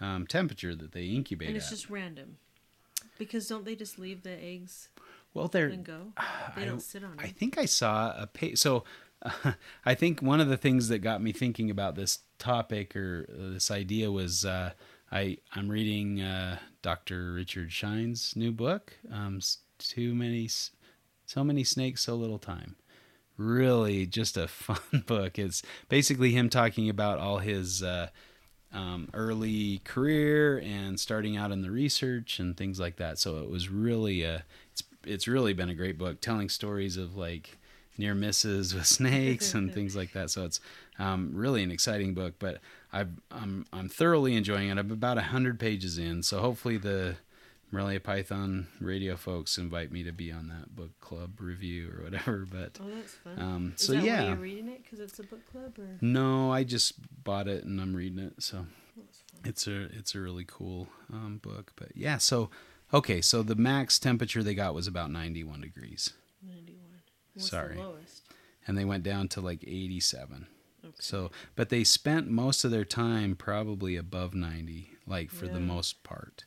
[0.00, 1.72] um, temperature that they incubate And it's at.
[1.72, 2.38] just random,
[3.18, 4.88] because don't they just leave the eggs
[5.34, 6.14] well, they're and go?
[6.56, 7.34] They I don't sit on I them.
[7.34, 8.56] think I saw a page.
[8.56, 8.84] So
[9.20, 9.52] uh,
[9.84, 13.50] I think one of the things that got me thinking about this topic or uh,
[13.52, 14.70] this idea was uh,
[15.10, 17.34] I I'm reading uh, Dr.
[17.34, 18.94] Richard Shine's new book.
[19.12, 19.40] Um,
[19.78, 20.48] too many,
[21.26, 22.76] so many snakes, so little time.
[23.36, 25.38] Really, just a fun book.
[25.38, 27.82] It's basically him talking about all his.
[27.82, 28.08] Uh,
[28.74, 33.18] um, early career and starting out in the research and things like that.
[33.18, 37.16] So it was really a, it's it's really been a great book, telling stories of
[37.16, 37.58] like
[37.98, 40.30] near misses with snakes and things like that.
[40.30, 40.60] So it's
[40.98, 42.34] um, really an exciting book.
[42.38, 42.60] But
[42.92, 44.78] I've, I'm I'm thoroughly enjoying it.
[44.78, 47.16] I'm about hundred pages in, so hopefully the
[47.72, 52.46] Morelia Python radio folks invite me to be on that book club review or whatever.
[52.50, 53.38] But Oh, that's fun.
[53.40, 54.26] um, so yeah.
[54.28, 54.82] you're reading it?
[54.84, 58.34] Because it's a book club, or No, I just bought it and I'm reading it.
[58.42, 58.66] So
[59.44, 61.72] it's a it's a really cool um, book.
[61.76, 62.50] But yeah, so
[62.92, 66.12] okay, so the max temperature they got was about 91 degrees,
[66.46, 67.00] Ninety-one.
[67.34, 67.76] What's Sorry.
[67.76, 68.22] the lowest?
[68.66, 70.46] and they went down to like 87.
[70.84, 70.94] Okay.
[71.00, 76.02] So, but they spent most of their time probably above 90, like for the most
[76.04, 76.44] part.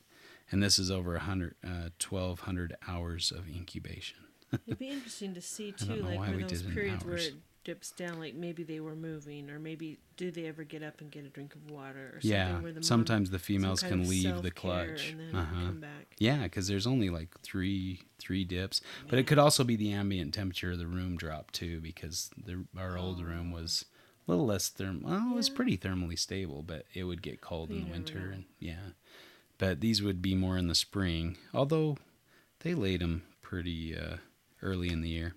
[0.50, 4.18] And this is over 100, uh, 1,200 hours of incubation.
[4.66, 7.34] It'd be interesting to see too, like we those did it in periods where it
[7.64, 11.10] dips down, like maybe they were moving, or maybe do they ever get up and
[11.10, 14.40] get a drink of water, or something Yeah, where the sometimes the females can leave
[14.42, 15.10] the clutch.
[15.10, 15.66] and then Uh-huh.
[15.66, 16.14] come back.
[16.18, 20.32] Yeah, because there's only like three three dips, but it could also be the ambient
[20.32, 23.84] temperature of the room drop too, because the our old room was
[24.26, 25.02] a little less therm.
[25.02, 25.54] Well, it was Oh.
[25.54, 28.32] Pretty thermally stable, but it would get cold in the winter, know.
[28.34, 28.90] and yeah.
[29.58, 31.96] But these would be more in the spring, although
[32.60, 34.16] they laid them pretty uh,
[34.62, 35.34] early in the year.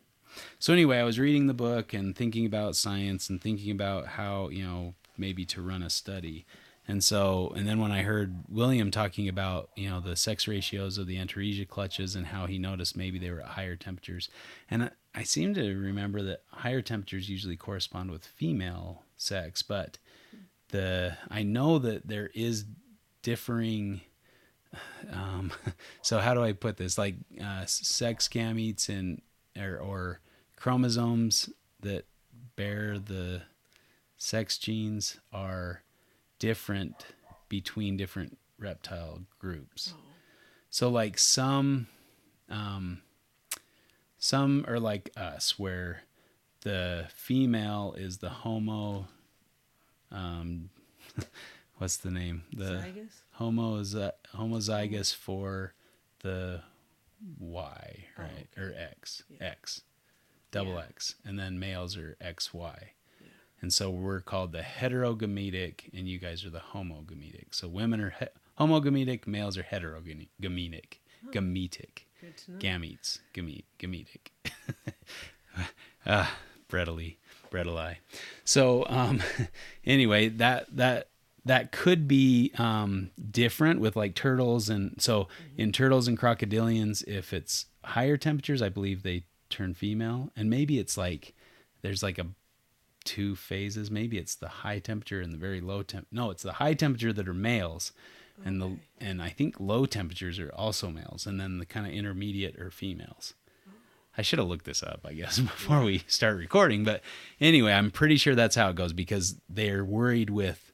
[0.60, 4.50] So anyway, I was reading the book and thinking about science and thinking about how
[4.50, 6.46] you know maybe to run a study.
[6.88, 10.98] And so, and then when I heard William talking about, you know, the sex ratios
[10.98, 14.28] of the Antaresia clutches and how he noticed maybe they were at higher temperatures,
[14.72, 20.00] and I, I seem to remember that higher temperatures usually correspond with female sex, but
[20.70, 22.66] the I know that there is
[23.22, 24.02] differing.
[25.12, 25.52] Um,
[26.02, 26.98] so how do I put this?
[26.98, 29.22] Like uh, sex gametes and
[29.58, 30.20] or, or
[30.56, 31.50] chromosomes
[31.82, 32.06] that
[32.56, 33.42] bear the
[34.18, 35.84] sex genes are
[36.40, 37.06] different
[37.48, 39.94] between different reptile groups.
[39.96, 40.02] Oh,
[40.70, 41.88] So like some
[42.50, 43.02] um
[44.18, 46.04] some are like us where
[46.62, 49.08] the female is the homo
[50.12, 50.70] um
[51.78, 52.44] what's the name?
[52.54, 53.22] The Zygus?
[53.40, 55.74] Homo is uh, homozygous for
[56.20, 56.62] the
[57.40, 58.48] Y, Oh, right?
[58.58, 59.24] Or X.
[59.30, 59.48] Yeah.
[59.48, 59.82] X.
[60.52, 60.84] Double Yeah.
[60.90, 61.16] X.
[61.26, 62.76] And then males are XY.
[63.22, 63.28] Yeah.
[63.62, 67.48] And so we're called the heterogametic, and you guys are the homogametic.
[67.52, 68.26] So women are he-
[68.60, 71.00] homogametic, males are heterogametic.
[71.26, 71.32] Oh.
[71.32, 72.06] Gametic.
[72.22, 72.58] Good to know.
[72.60, 73.20] Gametes.
[73.34, 73.64] Gamete.
[73.80, 74.32] Gametic.
[76.06, 76.36] ah,
[76.70, 77.18] Bredely.
[77.52, 77.96] Bredeli.
[78.44, 79.22] So um
[79.86, 81.09] anyway, that that
[81.46, 87.34] that could be um different with like turtles and so in turtles and crocodilians, if
[87.34, 90.32] it's higher temperatures, I believe they turn female.
[90.36, 91.34] And maybe it's like
[91.82, 92.28] there's like a
[93.04, 93.90] two phases.
[93.90, 96.08] Maybe it's the high temperature and the very low temp.
[96.12, 97.92] No, it's the high temperature that are males,
[98.46, 101.94] and the and I think low temperatures are also males, and then the kind of
[101.94, 103.34] intermediate are females.
[104.18, 106.84] I should have looked this up, I guess, before we start recording.
[106.84, 107.02] But
[107.40, 110.69] anyway, I'm pretty sure that's how it goes because they're worried with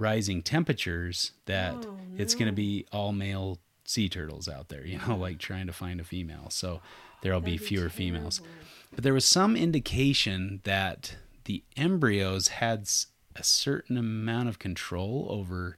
[0.00, 4.98] rising temperatures that Oh, it's going to be all male sea turtles out there, you
[4.98, 6.48] know, like trying to find a female.
[6.50, 6.80] So
[7.22, 8.40] there'll be fewer females.
[8.92, 12.88] But there was some indication that the embryos had
[13.36, 15.76] a certain amount of control over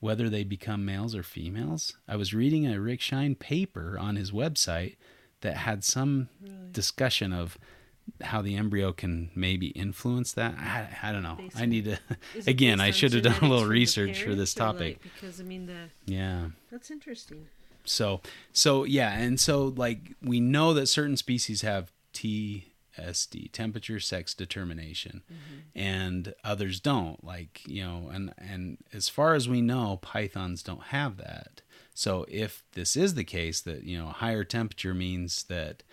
[0.00, 1.96] whether they become males or females.
[2.06, 4.96] I was reading a Rick Shine paper on his website
[5.40, 6.54] that had some Really?
[6.72, 7.58] discussion of
[8.20, 10.54] how the embryo can maybe influence that.
[10.58, 11.38] I, I don't know.
[11.56, 11.98] I need to.
[12.46, 15.00] Again, I should have done a little research for this topic.
[15.02, 16.48] like, because I mean the Yeah.
[16.70, 17.46] that's interesting.
[17.84, 18.20] So
[18.52, 25.22] so yeah, and so like we know that certain species have TSD, temperature sex determination,
[25.30, 25.78] mm-hmm.
[25.78, 27.22] and others don't.
[27.24, 31.60] Like, you know, and and as far as we know, pythons don't have that.
[31.94, 35.84] So if this is the case that, you know, higher temperature means that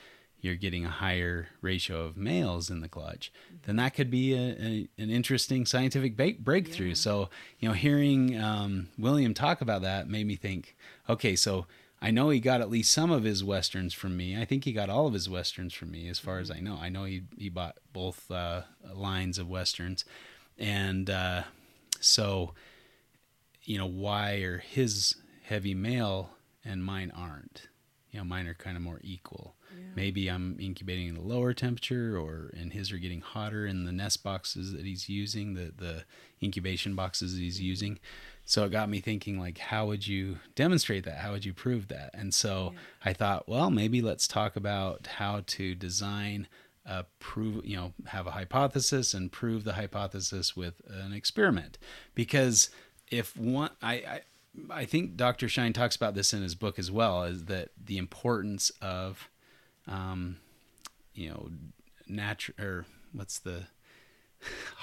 [0.41, 3.32] you're getting a higher ratio of males in the clutch,
[3.63, 6.89] then that could be a, a, an interesting scientific ba- breakthrough.
[6.89, 6.93] Yeah.
[6.95, 10.75] So, you know, hearing um, William talk about that made me think,
[11.08, 11.67] okay, so
[12.01, 14.39] I know he got at least some of his westerns from me.
[14.39, 16.77] I think he got all of his westerns from me, as far as I know.
[16.82, 20.04] I know he he bought both uh, lines of westerns,
[20.58, 21.43] and uh,
[21.99, 22.54] so
[23.63, 26.32] you know why are his heavy male
[26.65, 27.67] and mine aren't?
[28.10, 29.56] You know, mine are kind of more equal.
[29.76, 29.86] Yeah.
[29.96, 33.92] Maybe I'm incubating in a lower temperature, or and his are getting hotter in the
[33.92, 36.04] nest boxes that he's using, the the
[36.42, 37.66] incubation boxes he's mm-hmm.
[37.66, 38.00] using.
[38.46, 41.20] So it got me thinking, like, how would you demonstrate that?
[41.20, 42.10] How would you prove that?
[42.14, 42.74] And so
[43.06, 46.48] I thought, well, maybe let's talk about how to design
[46.86, 51.78] a prove, you know, have a hypothesis and prove the hypothesis with an experiment.
[52.16, 52.70] Because
[53.10, 54.22] if one, I, I,
[54.70, 55.48] I think Dr.
[55.48, 59.30] Shine talks about this in his book as well, is that the importance of,
[59.88, 60.38] um,
[61.13, 61.50] you know,
[62.08, 63.63] natural or what's the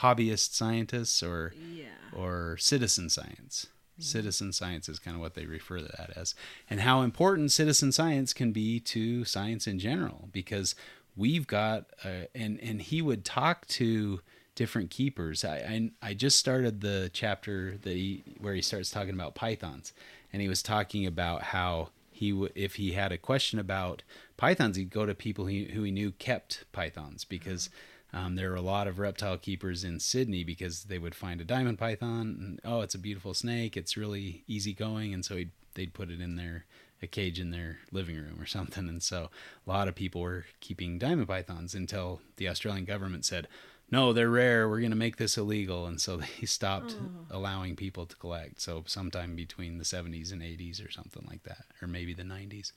[0.01, 1.87] hobbyist scientists or Yeah.
[2.13, 3.67] or citizen science.
[4.01, 6.37] Citizen science is kind of what they refer to that as,
[6.71, 10.29] and how important citizen science can be to science in general.
[10.33, 10.77] Because
[11.17, 14.21] we've got, uh, and and he would talk to
[14.55, 15.45] different keepers.
[15.45, 15.57] I,
[16.03, 19.93] I I just started the chapter that he where he starts talking about pythons,
[20.33, 24.03] and he was talking about how he w- if he had a question about
[24.37, 27.71] pythons, he'd go to people he, who he knew kept pythons because.
[28.11, 31.45] Um, there are a lot of reptile keepers in Sydney because they would find a
[31.45, 33.77] diamond python and oh, it's a beautiful snake.
[33.77, 36.65] It's really easygoing, and so he'd, they'd put it in their
[37.03, 38.89] a cage in their living room or something.
[38.89, 39.31] And so
[39.67, 43.47] a lot of people were keeping diamond pythons until the Australian government said,
[43.91, 44.69] "No, they're rare.
[44.69, 47.37] We're going to make this illegal." And so they stopped Oh.
[47.37, 48.61] allowing people to collect.
[48.61, 52.73] So sometime between the 70s and 80s or something like that, or maybe the 90s.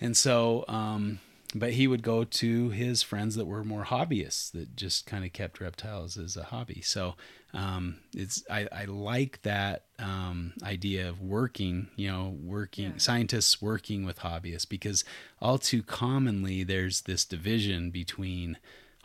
[0.00, 1.18] And so, um,
[1.54, 5.32] but he would go to his friends that were more hobbyists that just kind of
[5.32, 6.82] kept reptiles as a hobby.
[6.82, 7.14] So
[7.54, 12.98] um, it's I, I like that um, idea of working, you know, working Yeah.
[12.98, 15.04] scientists working with hobbyists because
[15.40, 18.58] all too commonly there's this division between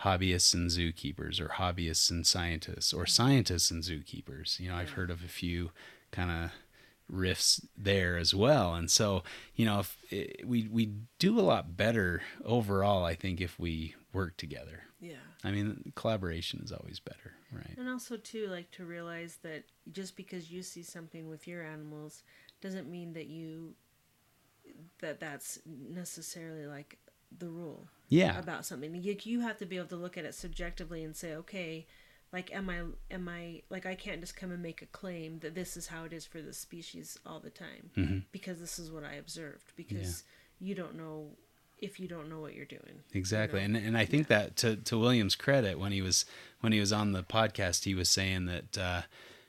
[0.03, 4.59] hobbyists and zookeepers or hobbyists and scientists or scientists and zookeepers.
[4.59, 5.71] You know, I've heard of a few
[6.11, 6.51] kind of
[7.11, 8.73] riffs there as well.
[8.73, 9.23] And so,
[9.55, 13.95] you know, if it, we we do a lot better overall, I think, if we
[14.11, 14.83] work together.
[14.99, 15.15] Yeah.
[15.43, 17.77] I mean, collaboration is always better, right?
[17.77, 22.23] And also too, like to realize that just because you see something with your animals
[22.61, 23.75] doesn't mean that you
[24.99, 26.97] that that's necessarily like
[27.39, 28.95] the rule Yeah, about something.
[28.95, 31.87] You, you have to be able to look at it subjectively and say, okay,
[32.31, 32.81] like am I
[33.13, 36.03] am I like I can't just come and make a claim that this is how
[36.03, 39.73] it is for this species all the time hmm because this is what I observed
[39.75, 40.23] because
[40.59, 41.27] you don't know
[41.79, 43.01] if you don't know what you're doing.
[43.13, 43.59] exactly.
[43.59, 43.65] know?
[43.65, 46.25] And and I think that to to William's credit, when he was
[46.61, 48.77] when he was on the podcast, he was saying that.
[48.77, 49.01] Uh,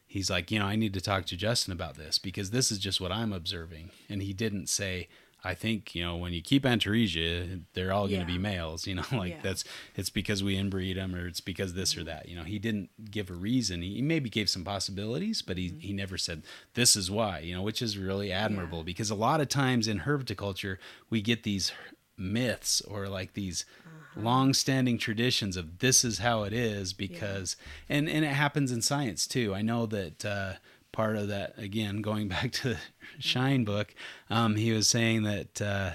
[0.06, 2.78] He's like, you know, I need to talk to Justin about this because this is
[2.78, 3.90] just what I'm observing.
[4.08, 5.08] And he didn't say,
[5.44, 8.38] I think, you know, when you keep Antaresia, they're all going to Yeah.
[8.38, 9.40] be males, you know, like Yeah.
[9.42, 12.06] that's, it's because we inbreed them or it's because this or mm-hmm.
[12.06, 13.82] that, you know, he didn't give a reason.
[13.82, 15.96] He, maybe gave some possibilities, but he, he mm-hmm.
[15.96, 19.48] never said, this is why, you know, which is really admirable because a lot of
[19.48, 20.78] times in herpetoculture,
[21.10, 21.72] we get these
[22.16, 24.20] myths or like these uh-huh.
[24.22, 27.56] long-standing traditions of this is how it is because
[27.88, 30.52] and and it happens in science too i know that uh
[30.94, 32.78] part of that again going back to the
[33.18, 33.94] shine book
[34.30, 35.90] um he was saying that uh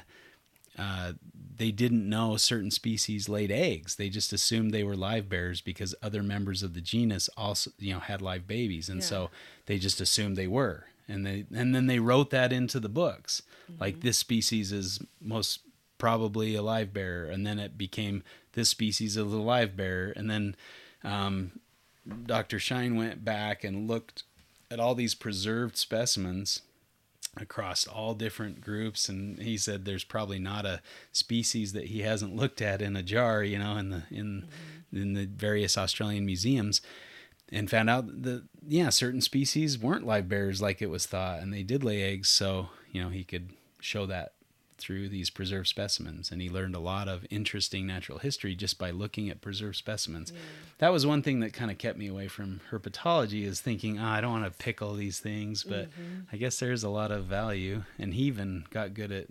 [0.77, 1.11] uh,
[1.57, 3.97] they didn't know certain species laid eggs.
[3.97, 7.93] They just assumed they were live bearers because other members of the genus also, you
[7.93, 9.05] know, had live babies, and Yeah.
[9.07, 9.29] so
[9.65, 10.85] they just assumed they were.
[11.09, 13.41] And they and then they wrote that into the books,
[13.77, 15.59] like this species is most
[15.97, 20.29] probably a live bearer, and then it became this species of the live bearer, and
[20.29, 20.55] then
[21.03, 21.59] um,
[22.25, 22.57] Dr.
[22.57, 24.23] Shine went back and looked
[24.71, 26.61] at all these preserved specimens
[27.37, 32.35] across all different groups and he said there's probably not a species that he hasn't
[32.35, 35.01] looked at in a jar you know in the in mm-hmm.
[35.01, 36.81] in the various Australian museums
[37.51, 41.53] and found out that yeah certain species weren't live bearers like it was thought and
[41.53, 44.33] they did lay eggs so you know he could show that
[44.79, 48.91] through these preserved specimens and he learned a lot of interesting natural history just by
[48.91, 50.39] looking at preserved specimens yeah.
[50.79, 54.05] that was one thing that kind of kept me away from herpetology is thinking oh,
[54.05, 56.21] i don't want to pickle these things but mm-hmm.
[56.31, 59.27] i guess there's a lot of value and he even got good at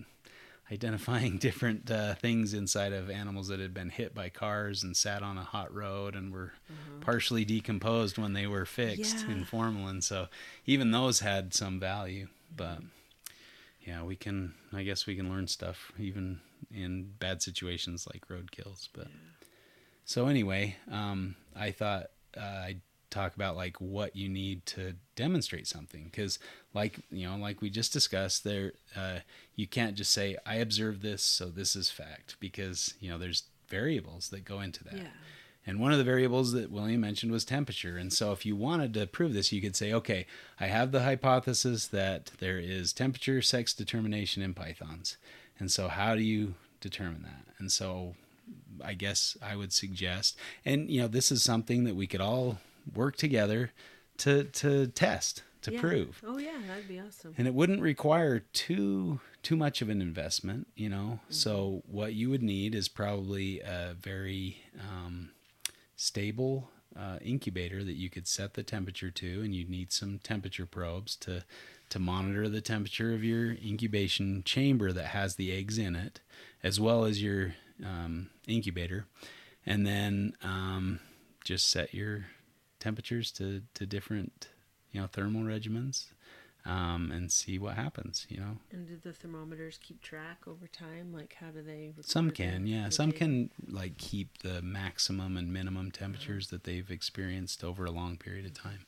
[0.71, 5.23] identifying different uh, things inside of animals that had been hit by cars and sat
[5.23, 7.01] on a hot road and were mm-hmm.
[7.01, 9.35] partially decomposed when they were fixed yeah.
[9.35, 10.29] in formalin so
[10.67, 12.79] even those had some value but
[13.89, 14.53] yeah, we can.
[14.73, 18.91] I guess we can learn stuff even in bad situations like road kills.
[18.93, 19.47] But yeah.
[20.05, 25.67] so anyway, um, I thought uh, I'd talk about like what you need to demonstrate
[25.67, 26.39] something because
[26.75, 29.21] like you know like we just discussed there uh,
[29.57, 33.45] you can't just say i observed this so this is fact because you know there's
[33.69, 35.09] variables that go into that yeah.
[35.69, 37.99] And one of the variables that William mentioned was temperature.
[37.99, 40.27] And so if you wanted to prove this, you could say, okay,
[40.59, 45.19] I have the hypothesis that there is temperature sex determination in pythons.
[45.59, 47.55] And so how do you determine that?
[47.59, 48.15] And so
[48.83, 52.61] I guess I would suggest, and you know, this is something that we could all
[52.95, 53.73] work together
[54.19, 55.81] to to test to yeah.
[55.81, 56.23] prove.
[56.27, 57.35] Oh yeah, that'd be awesome.
[57.37, 61.21] And it wouldn't require too too much of an investment, you know.
[61.25, 61.33] Mm-hmm.
[61.33, 65.31] So what you would need is probably a very um,
[65.99, 70.65] stable uh, incubator that you could set the temperature to, and you need some temperature
[70.65, 71.45] probes to
[71.91, 76.21] to monitor the temperature of your incubation chamber that has the eggs in it,
[76.63, 79.07] as well as your um, incubator,
[79.67, 81.01] and then um,
[81.45, 82.27] just set your
[82.79, 84.49] temperatures to to different
[84.93, 86.07] you know thermal regimens
[86.69, 88.27] um, and see what happens.
[88.29, 88.59] You know.
[88.71, 91.13] And do the thermometers keep track over time?
[91.13, 91.93] Like, how do they?
[92.03, 92.91] Some can, yeah.
[92.91, 98.17] Some can like keep the maximum and minimum temperatures that they've experienced over a long
[98.19, 98.85] period of time.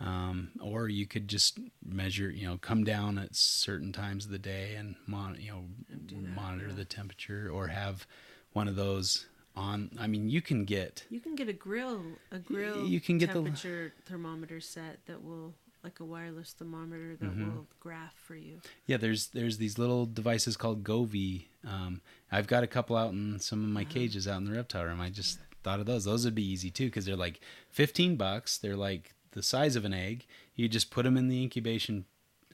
[0.00, 4.38] Um, or you could just measure, you know, come down at certain times of the
[4.38, 6.74] day and mon- you know, that, monitor yeah.
[6.74, 8.06] the temperature, or have
[8.52, 12.38] one of those on i mean you can get you can get a grill a
[12.38, 15.52] grill you can get temperature the thermometer set that will
[15.84, 17.56] like a wireless thermometer that mm-hmm.
[17.56, 18.60] will graph for you.
[18.86, 21.46] Yeah, there's there's these little devices called Govee.
[21.66, 23.90] Um, I've got a couple out in some of my uh-huh.
[23.92, 25.00] cages out in the reptile room.
[25.00, 25.56] I just yeah.
[25.62, 26.04] thought of those.
[26.04, 27.40] Those would be easy too because they're like
[27.70, 28.58] 15 bucks.
[28.58, 30.26] They're like the size of an egg.
[30.54, 32.04] You just put them in the incubation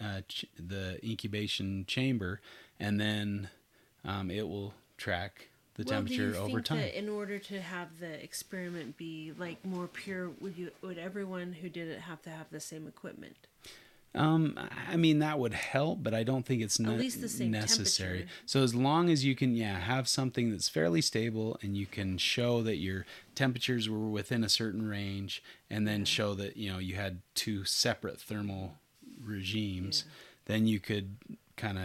[0.00, 2.40] uh, ch- the incubation chamber,
[2.78, 3.48] and then
[4.04, 6.80] um, it will track the well, temperature over time.
[6.80, 11.68] in order to have the experiment be like more pure, would you would everyone who
[11.68, 13.46] did it have to have the same equipment?
[14.12, 14.58] Um,
[14.90, 16.96] I mean that would help, but I don't think it's ne-
[17.46, 18.26] necessary.
[18.44, 22.18] So as long as you can, yeah, have something that's fairly stable, and you can
[22.18, 26.06] show that your temperatures were within a certain range, and then yeah.
[26.06, 28.74] show that you know you had two separate thermal
[29.24, 30.12] regimes, yeah.
[30.46, 31.18] then you could
[31.56, 31.84] kind of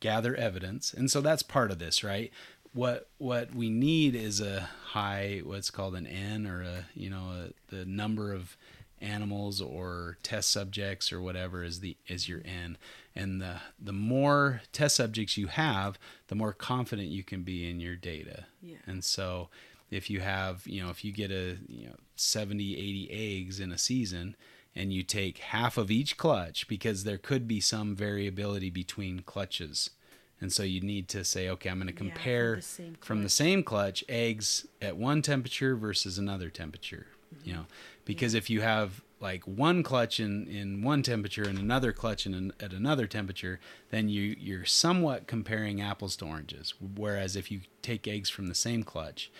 [0.00, 2.32] gather evidence, and so that's part of this, right?
[2.72, 7.50] What what we need is a high what's called an n or a you know
[7.70, 8.56] a, the number of
[9.00, 12.78] animals or test subjects or whatever is the is your n
[13.14, 17.80] and the the more test subjects you have the more confident you can be in
[17.80, 18.76] your data yeah.
[18.86, 19.48] and so
[19.90, 23.72] if you have you know if you get a you know 70 80 eggs in
[23.72, 24.36] a season
[24.74, 29.90] and you take half of each clutch because there could be some variability between clutches
[30.42, 33.22] and so you need to say, okay, I'm going to compare yeah, from, the from,
[33.22, 37.06] the same clutch eggs at one temperature versus another temperature.
[37.32, 37.48] Mm-hmm.
[37.48, 37.66] You know,
[38.04, 38.38] because yeah.
[38.38, 42.52] if you have like one clutch in, in one temperature and another clutch in an,
[42.58, 46.74] at another temperature, then you you're somewhat comparing apples to oranges.
[46.96, 49.30] Whereas if you take eggs from the same clutch,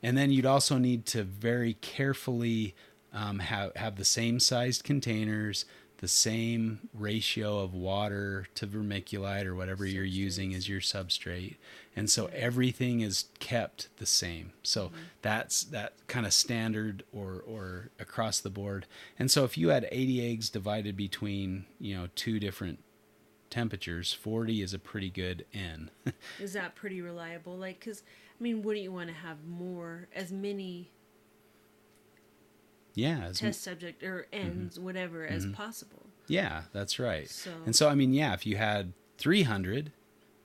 [0.00, 2.76] and then you'd also need to very carefully
[3.12, 5.64] um, have have the same sized containers,
[6.02, 11.54] the same ratio of water to vermiculite or whatever you're using as your substrate.
[11.94, 14.52] And so everything is kept the same.
[14.64, 14.96] So mm-hmm.
[15.22, 18.86] that's that kind of standard or or across the board.
[19.16, 22.80] And so if you had 80 eggs divided between you know two different
[23.48, 25.90] temperatures 40 is a pretty good n.
[26.40, 27.56] Is that pretty reliable?
[27.56, 28.02] Like because
[28.40, 30.90] i mean wouldn't you want to have more as many
[32.94, 34.84] yeah as test subject or ends mm-hmm.
[34.84, 35.54] whatever as mm-hmm.
[35.54, 37.50] possible yeah that's right so.
[37.64, 39.92] and so i mean yeah if you had 300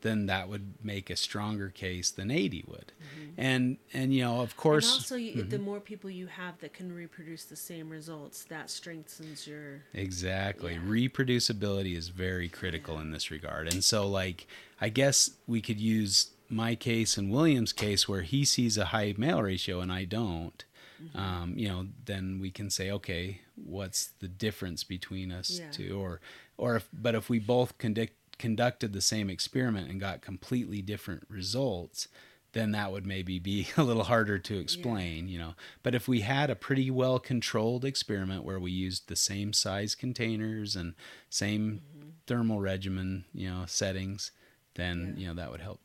[0.01, 2.91] then that would make a stronger case than 80 would.
[3.37, 4.93] And and you know, of course, Mm-hmm.
[4.93, 5.49] and also, you, Mm-hmm.
[5.49, 9.83] the more people you have that can reproduce the same results, that strengthens your.
[9.93, 10.73] Exactly.
[10.73, 10.79] Yeah.
[10.79, 13.71] Reproducibility is very critical in this regard.
[13.71, 14.47] And so, like,
[14.79, 19.13] I guess we could use my case and William's case where he sees a high
[19.17, 20.63] male ratio and I don't.
[21.03, 21.17] Mm-hmm.
[21.17, 25.69] Um, you know, then we can say, okay, what's the difference between us Yeah.
[25.71, 25.99] two?
[26.01, 26.19] Or,
[26.57, 31.23] or if, but if we both conduct, conducted the same experiment and got completely different
[31.29, 32.07] results,
[32.53, 35.53] then that would maybe be a little harder to explain, you know.
[35.83, 39.93] But if we had a pretty well controlled experiment where we used the same size
[39.95, 40.95] containers and
[41.29, 41.81] same
[42.25, 44.31] thermal regimen, you know, settings,
[44.77, 45.21] then Yeah.
[45.21, 45.81] you know that would help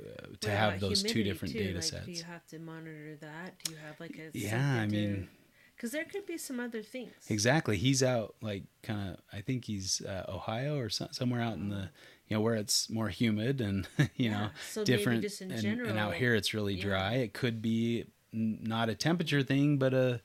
[0.00, 0.04] uh,
[0.40, 1.58] to What have those two different too?
[1.60, 2.06] data like, sets.
[2.06, 3.54] Do you have to monitor that?
[3.64, 5.28] Do you have like a Yeah, I mean-
[5.76, 7.10] because there could be some other things.
[7.28, 7.76] Exactly.
[7.76, 9.16] He's out like kind of.
[9.32, 11.90] I think he's uh, Ohio or so, somewhere out in the
[12.28, 15.22] you know where it's more humid and you know Yeah, so maybe different.
[15.22, 16.84] just in and, and out here it's really yeah.
[16.84, 17.12] dry.
[17.14, 20.20] It could be not a temperature thing, but a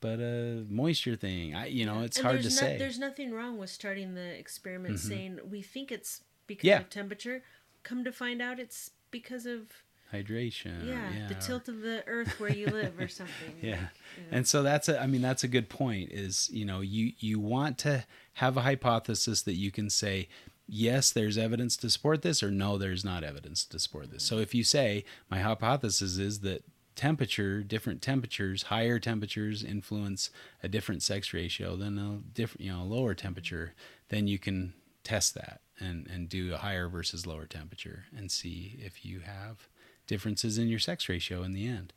[0.00, 1.54] but a moisture thing.
[1.54, 2.78] I you know it's And hard to there's say.
[2.78, 6.80] There's nothing wrong with starting the experiment saying we think it's because Yeah.
[6.80, 7.42] of temperature.
[7.84, 9.68] Come to find out, it's because of
[10.12, 10.82] Hydration.
[10.82, 13.34] or- yeah, the or- tilt of the earth where you live or something.
[13.62, 14.28] yeah you know.
[14.32, 17.38] and so that's a i mean that's a good point is you know you you
[17.40, 18.04] want to
[18.34, 20.28] have a hypothesis that you can say
[20.68, 24.38] yes there's evidence to support this or no there's not evidence to support this so
[24.38, 26.62] if you say my hypothesis is that
[26.94, 30.30] temperature different temperatures higher temperatures influence
[30.62, 33.74] a different sex ratio than a different you know a lower temperature
[34.10, 34.72] then you can
[35.02, 39.68] test that and and do a higher versus lower temperature and see if you have
[40.06, 41.92] differences in your sex ratio in the end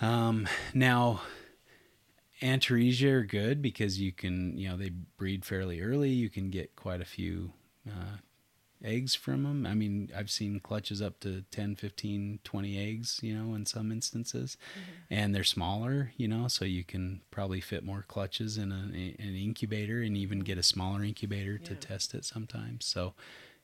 [0.00, 1.20] um, now,
[2.40, 6.10] Antaresia are good because you can, you know, they breed fairly early.
[6.10, 7.52] You can get quite a few
[7.88, 8.18] uh,
[8.82, 9.66] eggs from them.
[9.66, 13.90] I mean, I've seen clutches up to 10, 15, 20 eggs, you know, in some
[13.90, 14.56] instances.
[14.72, 15.14] Mm-hmm.
[15.14, 19.36] And they're smaller, you know, so you can probably fit more clutches in a, an
[19.36, 22.84] incubator and even get a smaller incubator to test it sometimes.
[22.84, 23.14] So,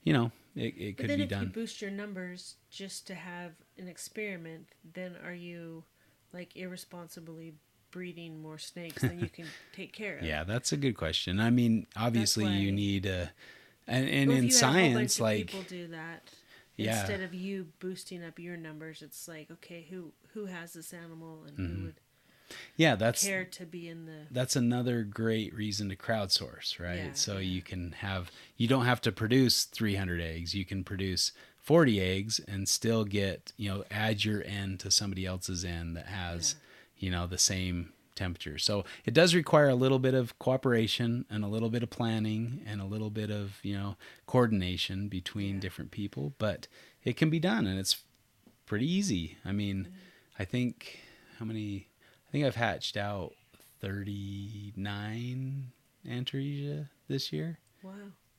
[0.02, 3.14] you know, it, it But could then be if you boost your numbers just to
[3.14, 5.84] have an experiment, then are you
[6.32, 7.54] like irresponsibly
[7.90, 10.24] breeding more snakes than you can take care of?
[10.24, 11.40] Yeah, that's a good question.
[11.40, 13.32] I mean, obviously, you need a,
[13.86, 16.30] and, and Well, in you had a whole bunch science, like, people do that
[16.76, 17.00] Yeah.
[17.00, 21.44] instead of you boosting up your numbers, it's like okay, who who has this animal
[21.46, 21.76] and Mm-hmm.
[21.76, 21.94] who would
[22.76, 27.06] yeah, that's care to be in the that's another great reason to crowdsource, right?
[27.06, 30.54] Yeah, so you can have, you don't have to produce 300 eggs.
[30.54, 35.24] You can produce 40 eggs and still get, you know, add your end to somebody
[35.24, 36.56] else's end that has,
[36.98, 38.58] you know, the same temperature.
[38.58, 42.62] So it does require a little bit of cooperation and a little bit of planning
[42.66, 43.96] and a little bit of, you know,
[44.26, 45.60] coordination between Yeah.
[45.60, 46.68] different people, but
[47.02, 48.02] it can be done and it's
[48.66, 49.38] pretty easy.
[49.44, 49.96] I mean, mm-hmm.
[50.38, 51.00] I think
[51.38, 51.88] how many
[52.28, 53.32] I think I've hatched out
[53.80, 55.72] 39
[56.06, 57.58] Antaresia this year.
[57.82, 57.92] wow.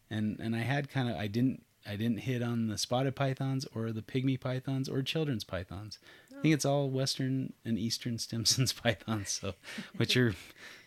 [0.09, 3.65] And and I had kind of I didn't I didn't hit on the spotted pythons
[3.75, 5.99] or the pygmy pythons or children's pythons.
[6.45, 9.55] I think it's all western and eastern Stimson's pythons, so
[9.97, 10.35] which are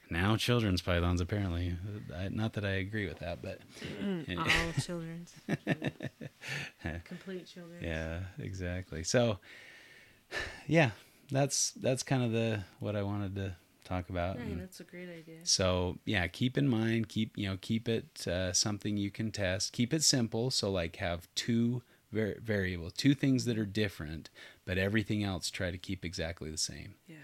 [0.08, 1.76] now children's pythons apparently.
[2.16, 3.58] I, not that I agree with that, but
[4.38, 5.34] All children's.
[7.04, 7.82] Complete children.
[7.82, 9.02] yeah, exactly.
[9.02, 9.40] So
[10.68, 10.92] yeah,
[11.28, 14.36] that's that's kind of the what I wanted to talk about.
[14.36, 15.40] And- that's a great idea.
[15.42, 19.72] So yeah, keep in mind, keep you know, keep it uh, something you can test.
[19.72, 20.52] Keep it simple.
[20.52, 21.82] So like have two
[22.12, 24.30] var- variables, two things that are different,
[24.68, 26.94] but everything else try to keep exactly the same.
[27.06, 27.16] Yeah.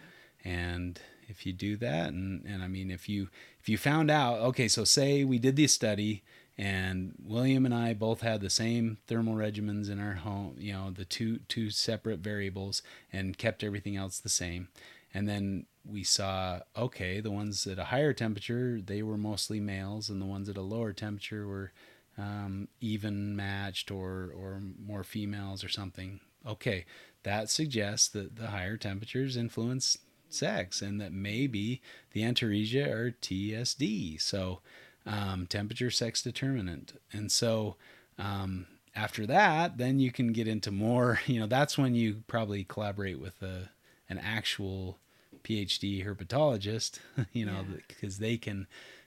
[0.45, 3.29] And if you do that, and and I mean, if you
[3.61, 6.23] if you found out, okay, so say we did the study,
[6.57, 10.91] and William and I both had the same thermal regimens in our home, you know,
[10.91, 12.81] the two two separate variables,
[13.13, 14.69] and kept everything else the same,
[15.13, 20.09] and then we saw, okay, the ones at a higher temperature they were mostly males,
[20.09, 21.73] and the ones at a lower temperature were
[22.17, 26.21] um, even matched or or more females or something.
[26.47, 26.85] Okay,
[27.25, 29.99] that suggests that the higher temperatures influence
[30.31, 31.81] sex, and that maybe
[32.13, 34.61] the Antaresia are TSD, so
[35.07, 36.99] um, temperature sex determinant.
[37.13, 37.77] And so
[38.19, 41.21] um, after that, then you can get into more.
[41.27, 43.71] You know, that's when you probably collaborate with a
[44.09, 44.99] an actual
[45.43, 46.99] PhD herpetologist.
[47.33, 47.77] You know, Yeah.
[47.89, 48.67] because they can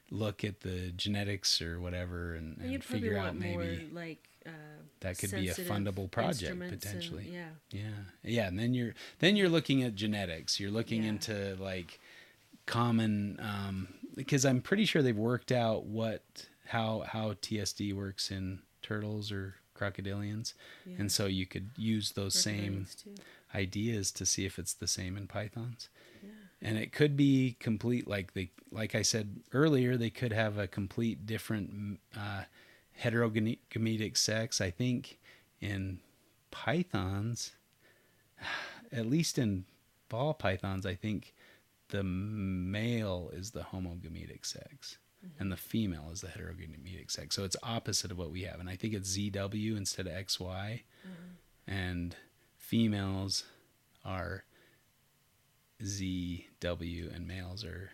[0.09, 4.51] look at the genetics or whatever and, And figure out more maybe like uh,
[5.01, 7.29] that could be a fundable project instruments and- potentially.
[7.31, 7.49] yeah.
[7.71, 7.81] Yeah,
[8.23, 10.59] yeah, and then you're then you're looking at genetics.
[10.59, 11.09] You're looking Yeah.
[11.09, 11.99] into like
[12.65, 16.23] common um, because I'm pretty sure they've worked out what
[16.67, 20.53] how how TSD works in turtles or crocodilians,
[20.85, 20.95] Yeah.
[20.99, 22.87] and so you could use those same
[23.53, 25.89] ideas to see if it's the same in pythons.
[26.23, 26.29] Yeah.
[26.61, 30.67] And it could be complete, like they, like I said earlier, they could have a
[30.67, 32.43] complete different uh,
[33.01, 34.61] heterogametic sex.
[34.61, 35.19] I think
[35.61, 35.99] in
[36.51, 37.51] pythons,
[38.91, 39.65] at least in
[40.09, 41.33] ball pythons, I think
[41.89, 45.41] the male is the homogametic sex mm-hmm.
[45.41, 47.35] and the female is the heterogametic sex.
[47.35, 48.59] So it's opposite of what we have.
[48.59, 50.81] And I think it's ZW instead of XY.
[50.81, 51.71] Mm-hmm.
[51.71, 52.15] And
[52.57, 53.43] females
[54.05, 54.43] are
[55.83, 57.91] ZW and males are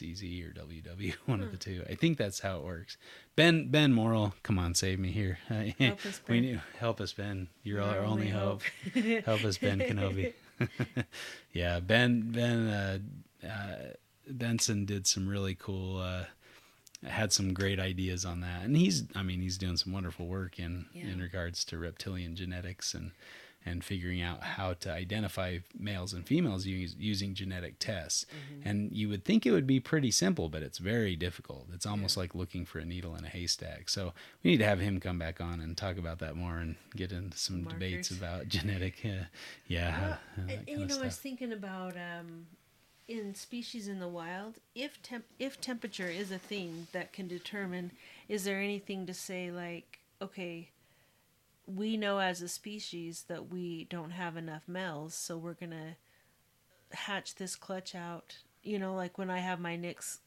[0.00, 1.84] ZZ or WW, one of the two.
[1.88, 2.96] I think that's how it works.
[3.36, 5.38] Ben Ben Morrill, come on, save me here.
[5.48, 6.22] Help us, ben.
[6.28, 7.48] we need help us, Ben.
[7.62, 8.62] You're Our our only hope.
[8.94, 9.04] hope.
[9.24, 10.32] help us, Ben Kenobi.
[11.52, 12.98] yeah, Ben Ben uh,
[13.46, 13.76] uh,
[14.28, 15.98] Benson did some really cool.
[15.98, 16.24] Uh,
[17.06, 20.58] had some great ideas on that, and he's I mean he's doing some wonderful work
[20.58, 21.06] in Yeah.
[21.08, 23.12] in regards to reptilian genetics and
[23.66, 28.24] and figuring out how to identify males and females use, using genetic tests.
[28.24, 28.68] Mm-hmm.
[28.68, 31.66] And you would think it would be pretty simple, but it's very difficult.
[31.74, 33.88] It's almost like looking for a needle in a haystack.
[33.88, 36.76] So we need to have him come back on and talk about that more and
[36.96, 39.24] get into some debates about genetic, uh,
[39.66, 42.46] yeah, uh, and, you know, I was thinking about um,
[43.08, 47.92] in species in the wild, if temp- if temperature is a thing that can determine,
[48.28, 50.70] is there anything to say like, okay,
[51.74, 55.96] we know as a species that we don't have enough males, so we're gonna
[56.92, 58.36] hatch this clutch out.
[58.62, 60.20] You know, like when I have my next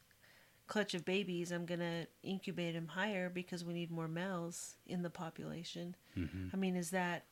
[0.68, 5.10] clutch of babies, I'm gonna incubate them higher because we need more males in the
[5.10, 5.96] population.
[6.18, 6.48] Mm-hmm.
[6.54, 7.26] I mean, is that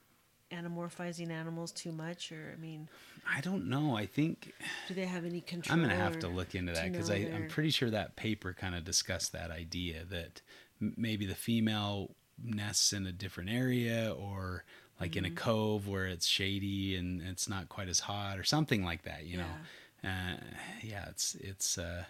[0.52, 2.90] anamorphizing animals too much, or I mean,
[3.30, 3.96] I don't know.
[3.96, 4.54] I think
[4.88, 5.74] do they have any control?
[5.74, 8.76] I'm going to have to look into that because I'm pretty sure that paper kind
[8.76, 10.42] of discussed that idea that
[10.80, 14.64] maybe the female nests in a different area or
[15.00, 15.36] like in a Mm-hmm.
[15.36, 19.38] cove where it's shady and it's not quite as hot or something like that, you
[19.38, 19.60] know.
[20.04, 20.36] Uh,
[20.82, 22.06] yeah, it's it's uh,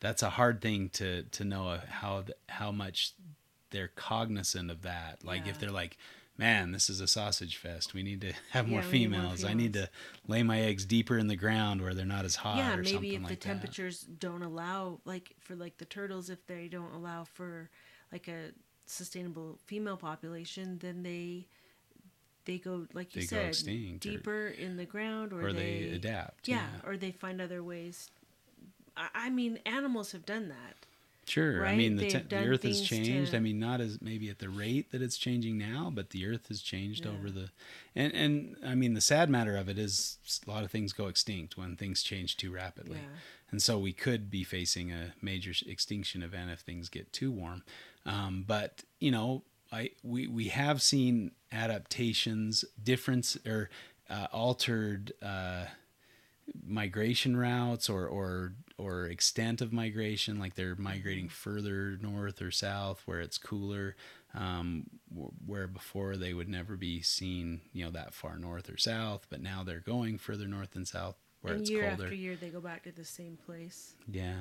[0.00, 3.12] that's a hard thing to to know how how much
[3.70, 5.24] they're cognizant of that.
[5.24, 5.96] Like if they're like,
[6.38, 7.94] man, this is a sausage fest.
[7.94, 9.44] We need to have more Yeah, need more females.
[9.44, 9.88] I need to
[10.26, 12.54] lay my eggs deeper in the ground where they're not as hot.
[12.56, 13.42] yeah, or maybe something if the like that.
[13.42, 17.70] temperatures don't allow, like for like the turtles, if they don't allow for
[18.12, 18.52] like a
[18.86, 21.46] sustainable female population, then they
[22.44, 25.90] they go like you They said extinct or- deeper in the ground, or, or they,
[25.90, 26.48] adapt.
[26.48, 28.10] Yeah, or they find other ways.
[28.96, 30.76] I, I mean, animals have done that.
[31.28, 31.66] Sure.
[31.66, 33.32] I mean, the, te- the Earth has changed.
[33.32, 36.24] to- I mean, not as maybe at the rate that it's changing now, but the
[36.24, 37.10] Earth has changed Yeah.
[37.10, 37.50] over the,
[37.96, 41.08] and and I mean, the sad matter of it is a lot of things go
[41.08, 43.18] extinct when things change too rapidly, Yeah.
[43.50, 47.62] And so we could be facing a major extinction event if things get too warm.
[48.04, 53.70] Um, but you know, I we we have seen adaptations, difference or
[54.10, 55.12] uh, altered.
[55.22, 55.66] Uh,
[56.64, 63.02] migration routes or or or extent of migration like they're migrating further north or south
[63.04, 63.96] where it's cooler
[64.34, 64.84] um,
[65.44, 69.40] where before they would never be seen you know that far north or south but
[69.40, 71.16] now they're going further north and south
[71.46, 73.94] where and it's year colder after year, they go back to the same place.
[74.10, 74.34] yeah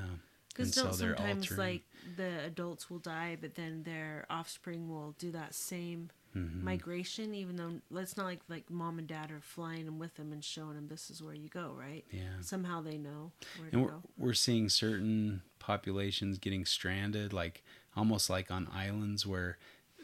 [0.49, 1.59] Because so sometimes altering.
[1.59, 1.81] like
[2.17, 6.65] the adults will die, but then their offspring will do that same Mm-hmm.
[6.65, 10.33] migration, even though it's not like like mom and dad are flying them with them
[10.33, 12.03] and showing them this is where you go, right?
[12.11, 14.01] yeah Somehow they know where and to we're, go.
[14.17, 17.63] we're seeing certain populations getting stranded like
[17.95, 19.57] almost like on islands where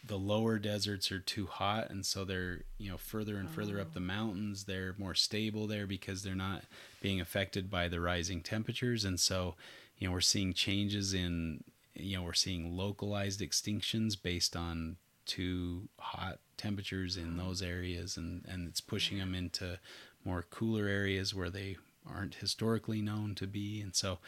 [0.04, 3.88] the lower deserts are too hot and so they're you know further and further up
[3.92, 3.94] oh.
[3.94, 4.66] the mountains.
[4.66, 6.64] They're more stable there because they're not
[7.02, 9.06] being affected by the rising temperatures.
[9.06, 9.56] And so
[9.98, 15.88] you know we're seeing changes in you know we're seeing localized extinctions based on too
[16.00, 17.46] hot temperatures in oh.
[17.46, 19.80] those areas and and it's pushing them into
[20.26, 21.78] more cooler areas where they
[22.08, 23.82] aren't historically known to be.
[23.82, 24.20] And so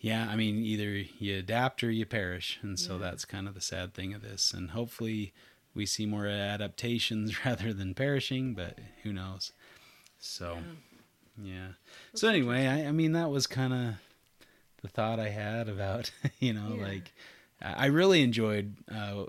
[0.00, 2.98] yeah i mean either you adapt or you perish and so Yeah.
[3.00, 5.32] that's kind of the sad thing of this and hopefully
[5.74, 9.52] we see more adaptations rather than perishing but who knows
[10.18, 10.58] so
[11.42, 11.70] yeah,
[12.14, 13.94] so anyway I, I mean that was kind of
[14.82, 16.82] the thought i had about you know Yeah.
[16.86, 17.12] like
[17.60, 19.24] i I really enjoyed uh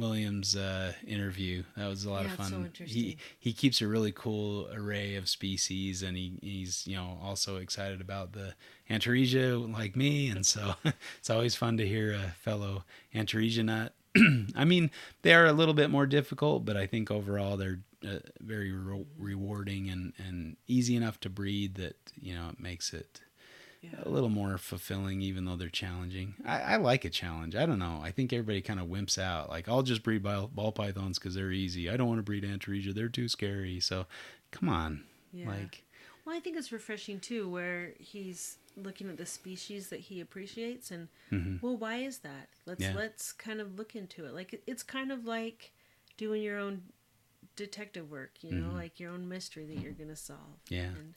[0.00, 1.62] Williams' uh, interview.
[1.76, 2.72] That was a lot Yeah, of it's so fun.
[2.84, 7.56] he he keeps a really cool array of species, and he, he's you know also
[7.56, 8.54] excited about the
[8.88, 10.74] Antaresia like me, and so
[11.18, 12.84] it's always fun to hear a fellow
[13.14, 13.94] Antaresia nut.
[14.56, 14.90] I mean,
[15.22, 19.06] they are a little bit more difficult, but I think overall they're uh, very re-
[19.18, 23.20] rewarding and, and easy enough to breed that you know it makes it
[23.80, 23.90] Yeah.
[24.02, 26.34] a little more fulfilling, even though they're challenging.
[26.44, 27.56] I, I like a challenge.
[27.56, 28.00] I don't know.
[28.02, 29.48] I think everybody kind of wimps out.
[29.48, 31.88] Like, I'll just breed ball, ball pythons because they're easy.
[31.88, 32.92] I don't want to breed Antaresia.
[32.94, 33.80] They're too scary.
[33.80, 34.04] So,
[34.50, 35.04] come on.
[35.32, 35.48] Yeah.
[35.48, 35.82] Like,
[36.26, 40.90] Well, I think it's refreshing too, where he's looking at the species that he appreciates,
[40.90, 41.60] and mhm.
[41.62, 42.48] well, why is that?
[42.66, 42.92] Let's Yeah.
[42.94, 44.34] let's kind of look into it.
[44.34, 45.72] Like it's kind of like
[46.18, 46.82] doing your own
[47.60, 48.74] detective work, you know, Mhm.
[48.74, 50.58] like your own mystery that you're gonna solve.
[50.68, 50.92] Yeah.
[50.98, 51.14] And,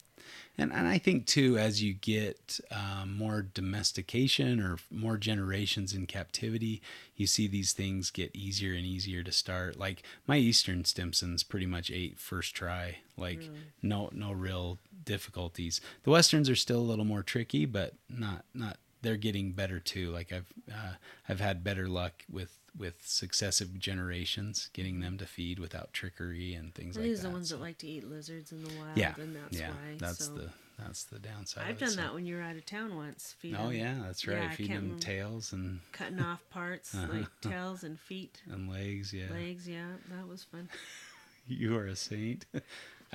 [0.58, 6.06] And, and I think too, as you get um, more domestication or more generations in
[6.06, 6.82] captivity,
[7.16, 9.78] you see these things get easier and easier to start.
[9.78, 13.60] Like my Eastern Stimsons pretty much ate first try, like Really?
[13.82, 15.82] no no real difficulties.
[16.04, 18.78] The Westerns are still a little more tricky, but not not.
[19.02, 20.12] They're getting better too.
[20.12, 20.94] Like I've uh,
[21.28, 26.74] I've had better luck with with successive generations getting them to feed without trickery and
[26.74, 27.28] things like these that.
[27.28, 29.60] are the ones so- that like to eat lizards in the wild, yeah, and that's
[29.60, 29.96] yeah, why.
[30.00, 30.34] that's so.
[30.34, 30.50] the
[30.80, 31.66] that's the downside.
[31.66, 33.36] I've of it, done so- that when you were out of town once.
[33.40, 34.38] Feed Oh yeah, that's right.
[34.38, 37.14] Yeah, Feeding them tails and cutting off parts Uh-huh.
[37.14, 39.14] like tails and feet, and legs.
[39.14, 39.68] Yeah, legs.
[39.68, 40.68] Yeah, that was fun.
[41.48, 42.46] you are a saint.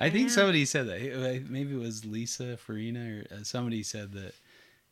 [0.01, 0.29] I think am.
[0.29, 1.45] somebody said that.
[1.49, 4.33] Maybe it was Lisa Farina or uh, somebody said that.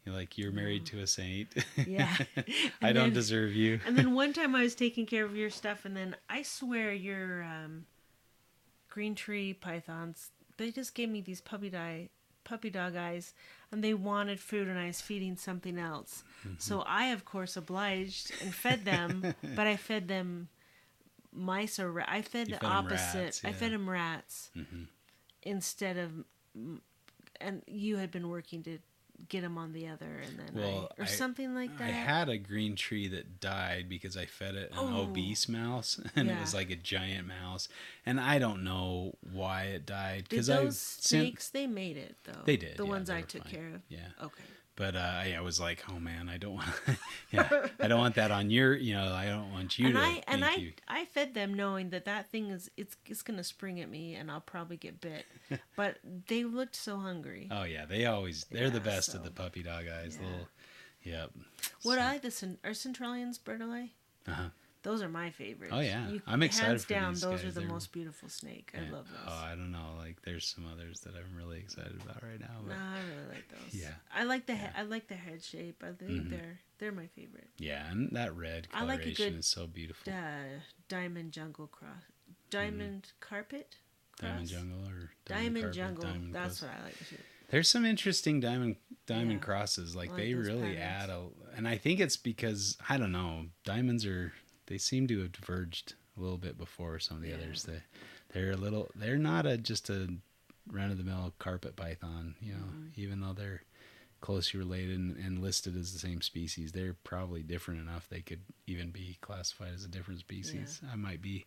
[0.08, 1.53] Like you're married to a saint.
[1.86, 2.16] Yeah.
[2.82, 3.80] I don't then- deserve you.
[3.86, 6.91] And then one time I was taking care of your stuff, and then I swear
[6.93, 7.86] your um,
[8.89, 12.08] green tree pythons, they just gave me these puppy dog,
[12.43, 13.34] puppy dog eyes,
[13.72, 16.24] and they wanted food, and I was feeding something else.
[16.41, 16.55] Mm-hmm.
[16.60, 20.47] So I, of course, obliged and fed them, but I fed them
[21.34, 23.18] mice or ra- I fed You the fed opposite.
[23.26, 24.88] rats, I fed them rats Mhm.
[25.43, 26.12] instead of,
[27.39, 28.80] and you had been working to
[29.30, 31.84] get them on the other, and then Well, I, or I- something like that.
[31.88, 35.01] I had a green tree that died because I fed it an Oh.
[35.03, 37.68] obese mouse, and it was like a giant mouse,
[38.05, 41.49] and I don't know why it died because those I've sent snakes?
[41.49, 42.41] They made it though.
[42.45, 43.51] They did, The yeah, ones I took fine.
[43.53, 43.82] care of.
[43.89, 43.99] yeah.
[44.22, 44.43] Okay.
[44.78, 46.69] But uh, I, I was like, oh man, I don't want,
[47.32, 49.99] yeah, I don't want that on your, you know, I don't want you and to.
[50.01, 53.43] I and I you- I fed them knowing that that thing is it's it's gonna
[53.43, 55.25] spring at me and I'll probably get bit.
[55.75, 55.97] but
[56.28, 57.49] they looked so hungry.
[57.51, 60.17] Oh yeah, they always they're the best so- of the puppy dog eyes.
[60.21, 60.28] Yeah.
[60.28, 60.47] Little,
[61.03, 61.32] yep.
[61.82, 63.89] what So- I the are Centralians Bertollet?
[64.28, 64.49] Uh-huh.
[64.84, 65.73] Those are my favorites.
[65.75, 66.07] Oh, yeah.
[66.07, 67.43] You- I'm excited Hands for down, those guys.
[67.45, 68.71] are the They're- most beautiful snake.
[68.75, 69.19] I love those.
[69.28, 69.95] Oh, I don't know.
[69.97, 72.61] Like, there's some others that I'm really excited about right now.
[72.65, 73.73] But Nah, I really like those.
[73.73, 73.93] Yeah.
[74.13, 74.73] I like the he- Yeah.
[74.75, 75.84] I like the head shape.
[75.84, 76.30] I think Mhm.
[76.30, 77.49] they're they're my favorite.
[77.57, 80.13] yeah, and that red I like a coloration good, is so beautiful.
[80.13, 82.03] Uh, diamond jungle cross.
[82.49, 83.78] Diamond carpet.
[84.17, 84.25] Mm-hmm.
[84.28, 84.59] Diamond cross?
[84.59, 86.03] jungle or Diamond, carpet, jungle.
[86.03, 86.71] diamond That's cross.
[86.71, 87.15] what I like to.
[87.49, 88.75] There's some interesting diamond
[89.05, 89.45] diamond Yeah.
[89.45, 89.95] crosses.
[89.95, 90.80] Like like they really patterns.
[90.80, 93.47] add a, and I think it's because I don't know.
[93.63, 94.34] Diamonds are
[94.68, 97.36] they seem to have diverged a little bit before some of the Yeah.
[97.36, 97.63] others.
[97.63, 97.82] They
[98.34, 98.89] they're a little.
[98.95, 100.07] They're not a just a
[100.70, 102.36] run of the mill carpet python.
[102.41, 102.91] You know, Mhm.
[102.97, 103.63] even though they're
[104.20, 108.41] closely related and, and listed as the same species, they're probably different enough they could
[108.65, 110.82] even be classified as a different species.
[110.91, 111.45] I might be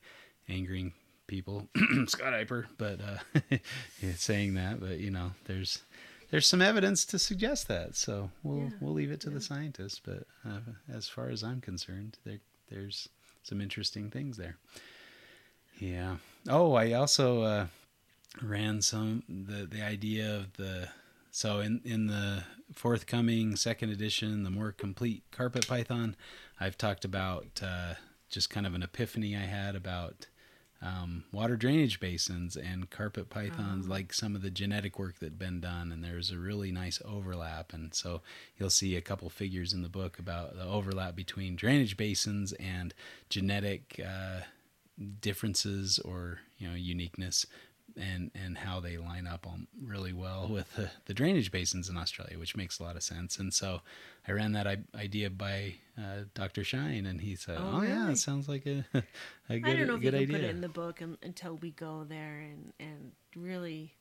[0.48, 0.92] angering
[1.26, 1.68] people,
[2.06, 3.18] Scott Eipper, but uh,
[4.00, 5.82] yeah, saying that, but you know, there's
[6.30, 7.96] there's some evidence to suggest that.
[7.96, 9.34] So we'll Yeah, we'll leave it to yeah.
[9.34, 10.00] the scientists.
[10.02, 12.38] But uh, as far as I'm concerned, there
[12.70, 13.08] there's
[13.42, 14.56] some interesting things there.
[15.78, 16.16] Yeah.
[16.48, 17.66] Oh, I also uh,
[18.42, 20.88] ran some the the idea of the
[21.30, 22.44] so in in the
[22.74, 26.16] forthcoming second edition, the more complete carpet python,
[26.58, 27.94] I've talked about uh,
[28.28, 30.26] just kind of an epiphany I had about
[30.82, 33.90] um, water drainage basins and carpet pythons, Oh.
[33.90, 37.00] like some of the genetic work that had been done, and there's a really nice
[37.04, 37.72] overlap.
[37.74, 38.22] And so
[38.58, 42.94] you'll see a couple figures in the book about the overlap between drainage basins and
[43.28, 44.40] genetic uh,
[45.20, 47.46] differences or you know uniqueness
[47.96, 51.96] and and how they line up on really well with the, the drainage basins in
[51.96, 53.38] Australia, which makes a lot of sense.
[53.38, 53.80] And so
[54.28, 56.64] I ran that I- idea by uh, Dr.
[56.64, 58.12] Shine, and he said, Oh, "Oh, yeah, really?
[58.12, 58.84] it sounds like a
[59.48, 61.18] a good I don't know if you can idea." put it in the book un
[61.22, 63.94] until we go there and and really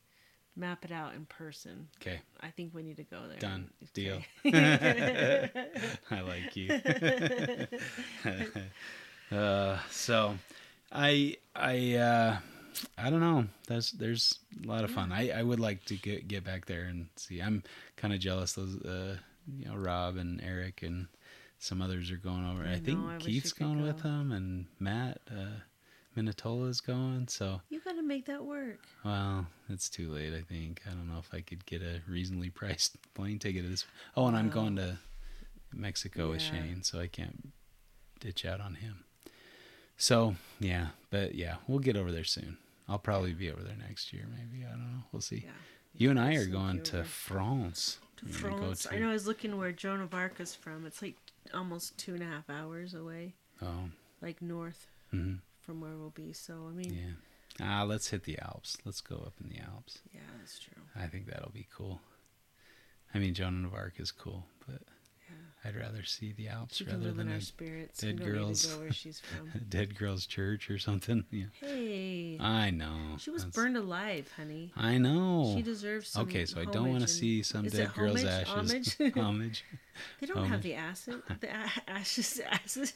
[0.56, 1.88] map it out in person.
[2.02, 3.40] okay, I think we need to go there.
[3.40, 4.22] done, and- deal.
[6.12, 6.70] I like you.
[9.32, 10.38] uh, so,
[10.92, 12.38] I I uh,
[12.98, 13.46] I don't know.
[13.68, 15.12] There's there's a lot of fun.
[15.12, 17.42] I, I would like to get get back there and see.
[17.42, 17.64] I'm
[17.98, 18.54] kind of jealous.
[18.54, 19.18] Those uh,
[19.58, 21.08] you know Rob and Eric and
[21.58, 22.64] some others are going over.
[22.64, 25.60] I, I think know, I Keith's going with them and Matt uh,
[26.18, 27.28] Minatola's going.
[27.28, 28.80] So you got to make that work.
[29.04, 30.34] well, it's too late.
[30.34, 33.70] I think I don't know if I could get a reasonably priced plane ticket.
[33.70, 34.98] This oh, and I'm going to
[35.74, 37.50] Mexico with Shane, so I can't
[38.20, 39.04] ditch out on him.
[39.98, 42.58] So yeah, but yeah, we'll get over there soon.
[42.90, 44.66] I'll probably be over there next year, maybe.
[44.66, 45.04] I don't know.
[45.12, 45.44] We'll see.
[45.46, 45.52] Yeah.
[45.96, 47.04] You and I are going to.
[47.04, 48.88] France To France.
[48.92, 50.86] I know I was looking where Joan of Arc is from.
[50.86, 51.16] It's like
[51.54, 53.90] almost two and a half hours away, Oh,
[54.22, 56.34] like north hmm from where we'll be.
[56.34, 56.94] So I mean,
[57.60, 57.66] yeah.
[57.66, 58.78] Ah, let's hit the Alps.
[58.86, 60.00] Let's go up in the Alps.
[60.14, 60.82] yeah, that's true.
[60.96, 62.00] I think that'll be cool.
[63.14, 64.46] I mean, Joan of Arc is cool.
[65.66, 68.00] I'd rather see the Alps She rather than our spirits.
[68.00, 68.66] dead girls.
[68.66, 69.52] Go where she's from.
[69.68, 71.26] dead girl's church or something.
[71.32, 73.18] Yeah, hey, I know.
[73.18, 74.72] she was That's- burned alive, honey.
[74.78, 75.54] I know.
[75.56, 76.24] She deserves some.
[76.24, 78.50] okay, so I don't want to and- see some Is dead girl's ashes.
[78.98, 78.98] Homage?
[79.18, 79.66] Homage.
[80.22, 80.50] They don't Homage.
[80.52, 81.22] have the acid.
[81.42, 82.94] The a- ashes, acid.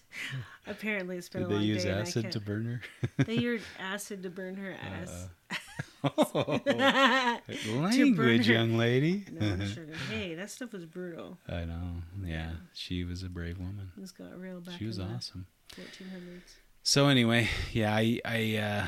[0.65, 1.89] Apparently, it's been Did a they long use day.
[1.89, 3.23] and I acid to burn her?
[3.25, 5.01] They used acid to burn her uh-uh.
[5.01, 5.27] ass.
[6.03, 7.39] Oh, no,
[7.79, 9.25] language, young lady.
[9.41, 9.85] I'm sure.
[10.09, 11.37] Hey, that stuff was brutal.
[11.47, 12.01] I know.
[12.25, 13.91] Yeah, she was a brave woman.
[13.95, 15.47] This got real back She was awesome.
[15.71, 16.55] 1400s.
[16.83, 18.87] So anyway, yeah, I I uh,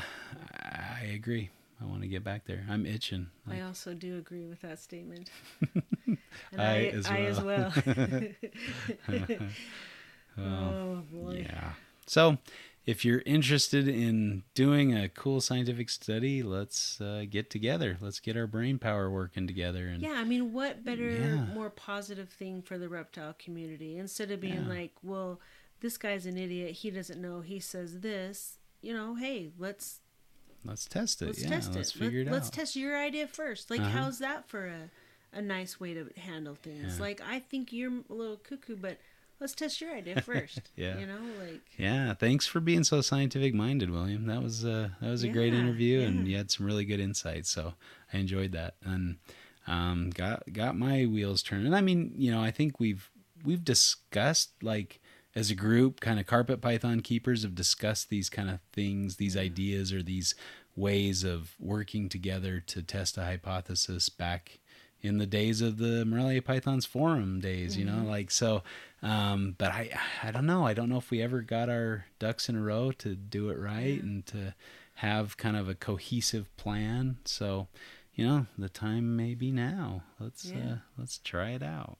[1.00, 1.50] I agree.
[1.80, 2.66] I want to get back there.
[2.68, 3.28] I'm itching.
[3.46, 5.30] Like, I also do agree with that statement.
[6.56, 7.72] I I, as I as well.
[7.86, 8.22] well.
[10.38, 11.46] oh, oh boy.
[11.48, 11.72] yeah.
[12.06, 12.38] So,
[12.86, 17.96] if you're interested in doing a cool scientific study, let's uh, get together.
[18.00, 19.88] Let's get our brain power working together.
[19.88, 21.44] And Yeah, I mean, what better, Yeah.
[21.46, 24.68] more positive thing for the reptile community instead of being Yeah.
[24.68, 25.40] like, well,
[25.80, 26.72] this guy's an idiot.
[26.72, 27.40] He doesn't know.
[27.40, 28.58] He says this.
[28.82, 30.00] You know, hey, let's
[30.64, 31.26] let's test it.
[31.26, 31.98] let's yeah, test let's it.
[31.98, 33.68] figure Let, it Let's test your idea first.
[33.70, 33.90] Like, Uh-huh.
[33.90, 34.90] how's that for a
[35.32, 36.98] a nice way to handle things?
[37.00, 38.98] Like, I think you're a little cuckoo, but
[39.40, 40.70] let's test your idea first.
[40.76, 40.98] Yeah.
[40.98, 44.26] you know, like Yeah, thanks for being so scientific minded, William.
[44.26, 47.00] That was uh, that was a great Yeah, interview, and you had some really good
[47.00, 47.50] insights.
[47.50, 47.74] So
[48.12, 49.16] I enjoyed that, and
[49.66, 51.74] um, got got my wheels turning.
[51.74, 53.10] I mean, you know, I think we've
[53.44, 55.00] we've discussed like
[55.34, 59.36] as a group, kind of carpet python keepers have discussed these kind of things, these
[59.36, 60.34] ideas, or these
[60.74, 64.60] ways of working together to test a hypothesis back
[65.02, 68.62] in the days of the Morelia Pythons forum days, you know, like so.
[69.02, 69.90] Um, but I,
[70.22, 70.66] I don't know.
[70.66, 73.58] I don't know if we ever got our ducks in a row to do it
[73.58, 74.54] right and to
[74.94, 77.18] have kind of a cohesive plan.
[77.24, 77.68] So,
[78.14, 80.02] you know, the time may be now.
[80.18, 80.58] Let's Yeah.
[80.58, 81.98] uh, let's try it out,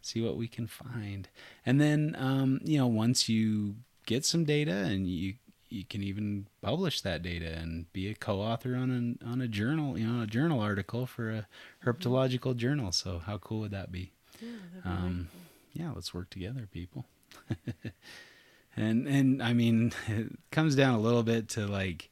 [0.00, 1.28] see what we can find,
[1.66, 3.76] and then um, you know, once you
[4.06, 5.34] get some data and you
[5.68, 9.98] you can even publish that data and be a co-author on an on a journal,
[9.98, 11.48] you know, a journal article for a
[11.84, 12.92] herpetological journal.
[12.92, 14.12] So how cool would that be?
[14.40, 15.40] yeah, that'd be really Um, cool.
[15.78, 17.06] Yeah, let's work together, people.
[18.76, 22.10] and and I mean, it comes down a little bit to like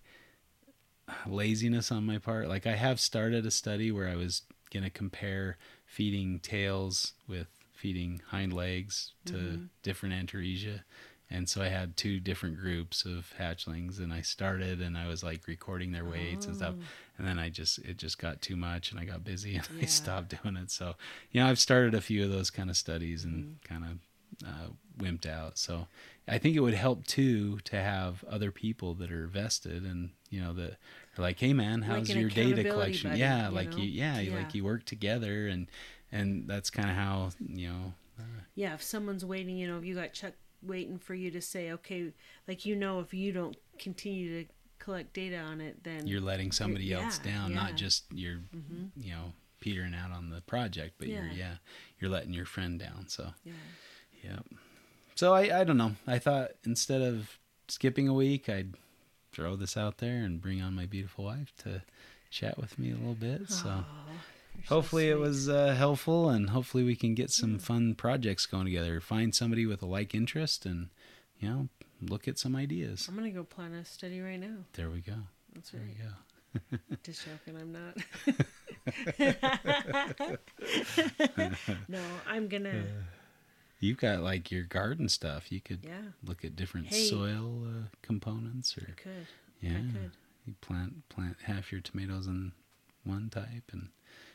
[1.27, 2.49] laziness on my part.
[2.49, 4.43] Like I have started a study where I was
[4.73, 5.57] gonna compare
[5.87, 9.69] feeding tails with feeding hind legs to Mhm.
[9.83, 10.85] different Antaresia.
[11.31, 15.25] And so I had two different groups of hatchlings and I started and I was
[15.25, 16.85] like recording their weights and stuff Oh.
[17.19, 19.87] and then I just it just got too much and I got busy and I
[19.87, 20.71] stopped doing it.
[20.71, 20.95] So
[21.33, 23.75] you know I've started a few of those kind of studies and Mm-hmm.
[23.75, 23.99] kind of
[24.47, 24.69] uh,
[24.99, 25.59] wimped out.
[25.59, 25.87] So
[26.29, 30.41] I think it would help too to have other people that are vested and you
[30.41, 30.73] know that
[31.17, 33.11] are like, hey man, how's an your data collection?
[33.11, 33.83] buddy, yeah, you like know?
[33.83, 34.37] you yeah, Yeah.
[34.39, 35.69] like you work together and
[36.13, 37.95] and that's kind of how you know
[38.55, 40.35] Yeah, if someone's waiting, you know, if you got Chuck
[40.67, 42.13] waiting for you to say, okay,
[42.49, 46.53] like you know, if you don't continue to collect data on it, then you're letting
[46.53, 47.57] somebody else yeah, down, yeah.
[47.57, 48.91] not just you're Mhm.
[48.97, 51.33] you know petering out on the project, but you're Yeah.
[51.35, 51.55] yeah
[51.99, 53.09] you're letting your friend down.
[53.09, 53.53] So yeah,
[54.25, 54.47] Yep.
[55.15, 55.97] So I, I don't know.
[56.07, 57.39] I thought instead of
[57.69, 58.75] skipping a week, I'd
[59.33, 61.83] throw this out there and bring on my beautiful wife to
[62.31, 63.49] chat with me a little bit.
[63.49, 63.85] So Aw,
[64.63, 68.65] so hopefully it was uh, helpful and hopefully we can get some fun projects going
[68.67, 69.01] together.
[69.01, 70.89] Find somebody with a like interest and,
[71.39, 71.69] you know,
[72.01, 73.07] look at some ideas.
[73.09, 74.57] I'm gonna go plan a study right now.
[74.75, 75.15] There we go.
[75.55, 75.91] That's There right.
[75.91, 76.79] we go.
[77.03, 77.97] Just joking, I'm not.
[81.89, 82.85] no, I'm gonna.
[83.81, 85.51] You've got like your garden stuff.
[85.53, 87.07] You could Yeah, look at different Hey.
[87.09, 89.27] soil uh, components or I could.
[89.61, 89.73] Yeah.
[89.79, 90.11] I could.
[90.47, 92.53] You plant plant half your tomatoes in
[93.05, 93.89] one type and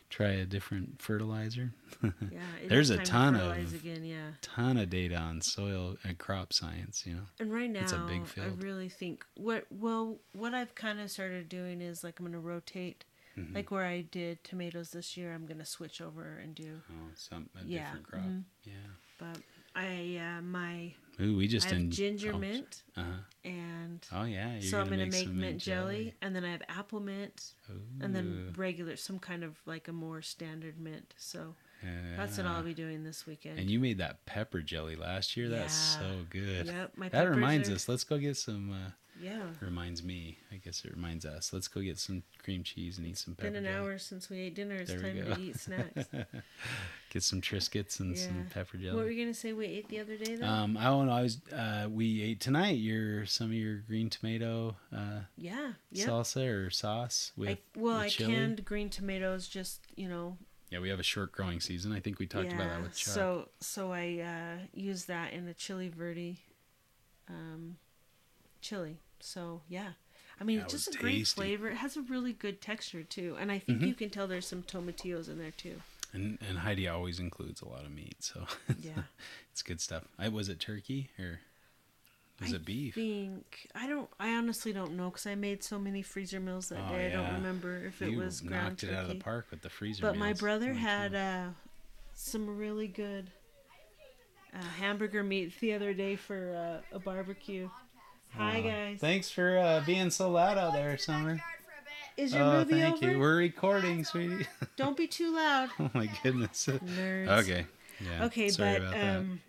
[0.10, 1.72] try a different fertilizer.
[2.04, 2.12] Yeah.
[2.68, 4.04] There's a time to ton of- again.
[4.04, 4.32] Yeah.
[4.42, 7.22] Ton of data on soil and crop science, you know.
[7.40, 11.12] And right now, It's a big I really think what well, what I've kind of
[11.12, 13.06] started doing is like I'm gonna rotate,
[13.38, 13.54] Mhm.
[13.56, 15.34] like where I did tomatoes this year.
[15.34, 16.82] I'm gonna switch over and do.
[16.90, 18.24] Oh, some a Yeah, different crop.
[18.24, 18.44] mhm.
[18.64, 18.74] Yeah.
[19.20, 19.38] But
[19.76, 23.06] I uh, my Ooh, we just I have in ginger oh, mint Uh-huh.
[23.44, 26.52] and Oh yeah, you're so I'm gonna gonna make, some mint jelly, and then I
[26.52, 27.54] have apple mint
[28.02, 31.14] and then regular some kind of like a more standard mint.
[31.18, 31.56] So
[32.18, 32.46] that's what.
[32.48, 33.60] I'll be doing this weekend.
[33.60, 35.50] And you made that pepper jelly last year.
[35.50, 36.00] That's Yeah.
[36.02, 36.66] so good.
[36.68, 37.88] Yep, my that reminds are- us.
[37.90, 38.92] Let's go get some uh,
[39.22, 39.42] Yeah.
[39.60, 40.38] Reminds me.
[40.52, 41.52] I guess it reminds us.
[41.52, 43.82] Let's go get some cream cheese and eat some pepper Been an jack.
[43.82, 44.76] hour since we ate dinner.
[44.76, 46.06] It's There time to eat snacks.
[47.10, 48.96] Get some Triscuits and some pepper jelly.
[48.96, 50.46] what were you gonna say we ate the other day though?
[50.46, 51.14] Um, I don't know.
[51.14, 51.40] I was.
[51.52, 52.78] Uh, we ate tonight.
[52.78, 55.74] Your some of your green tomato uh, yeah.
[55.92, 56.08] Yep.
[56.08, 57.50] salsa or sauce with.
[57.50, 58.34] I, well, with I chili.
[58.36, 59.48] canned green tomatoes.
[59.48, 60.38] Just you know.
[60.70, 61.92] Yeah, we have a short growing season.
[61.94, 62.56] I think we talked yeah.
[62.56, 63.14] about that with Chuck.
[63.16, 66.38] So so I uh, use that in a chili verde,
[67.28, 67.78] um,
[68.62, 69.00] chili.
[69.20, 69.92] So yeah.
[70.42, 71.68] I mean, it's just a great flavor.
[71.70, 73.88] It has a really good texture too, and I think Mhm.
[73.88, 75.82] you can tell there's some tomatillos in there too.
[76.14, 78.46] and and Heidi always includes a lot of meat, so
[78.82, 79.04] Yeah.
[79.52, 80.04] it's good stuff.
[80.18, 81.42] I was it turkey or
[82.40, 82.94] was I it beef?
[82.96, 84.10] I think I don't.
[84.18, 87.08] I honestly don't know because I made so many freezer meals that Oh, day.
[87.08, 88.94] I don't remember if it was ground knocked turkey.
[88.94, 90.02] it out of the park with the freezer.
[90.04, 91.50] but my brother Holy had uh,
[92.16, 93.30] some really good
[94.54, 97.70] uh, hamburger meat the other day for uh, a barbecue.
[98.38, 99.00] Hi guys.
[99.00, 101.42] Thanks for uh, being so loud out there, Summer.
[102.18, 103.12] Is your Oh, movie thank over?
[103.12, 103.20] you.
[103.20, 104.46] We're recording, sweetie.
[104.76, 105.70] Don't be too loud.
[105.80, 106.68] oh my goodness.
[106.68, 107.28] Nerds.
[107.44, 107.66] Okay.
[108.00, 108.26] Yeah.
[108.26, 109.42] Okay, Sorry but um,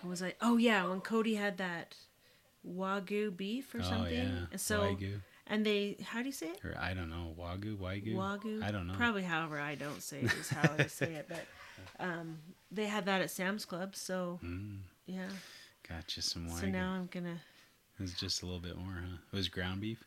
[0.00, 0.34] what was I?
[0.40, 1.94] Oh yeah, when Cody had that
[2.66, 4.12] wagyu beef or oh something.
[4.14, 4.46] yeah.
[4.50, 5.20] And So Wagyu.
[5.46, 6.64] and they how do you say it?
[6.64, 7.34] Or I don't know.
[7.38, 7.76] Wagyu.
[7.76, 8.14] Wagyu.
[8.16, 8.62] Wagyu.
[8.62, 8.94] I don't know.
[8.94, 11.46] Probably however I don't say it is how I say it, but
[12.04, 12.38] um,
[12.70, 13.94] they had that at Sam's Club.
[13.96, 15.28] So Mm, yeah.
[15.88, 16.60] got you some Wagyu.
[16.60, 17.40] So now I'm gonna.
[17.98, 19.16] It was just a little bit more, huh?
[19.32, 20.02] It was ground beef.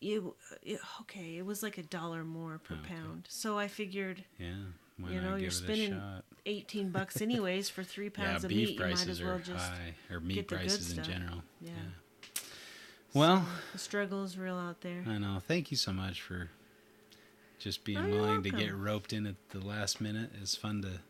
[0.00, 0.22] It,
[0.62, 1.36] it okay.
[1.38, 2.94] It was like a dollar more per Oh, okay.
[2.94, 3.26] pound.
[3.28, 4.54] So I figured Yeah.
[5.08, 6.24] You know, you're spending a shot?
[6.46, 8.74] eighteen bucks anyways for three Yeah, pounds of beef meat.
[8.74, 9.64] You might prices as well are just.
[9.70, 11.42] high, or meat get prices in general.
[11.60, 11.72] Yeah.
[13.14, 15.02] Well, The struggle is real out there.
[15.06, 15.40] I know.
[15.46, 16.50] Thank you so much for
[17.58, 20.30] just being Oh, willing to get roped in at the last minute.
[20.40, 21.00] It's fun to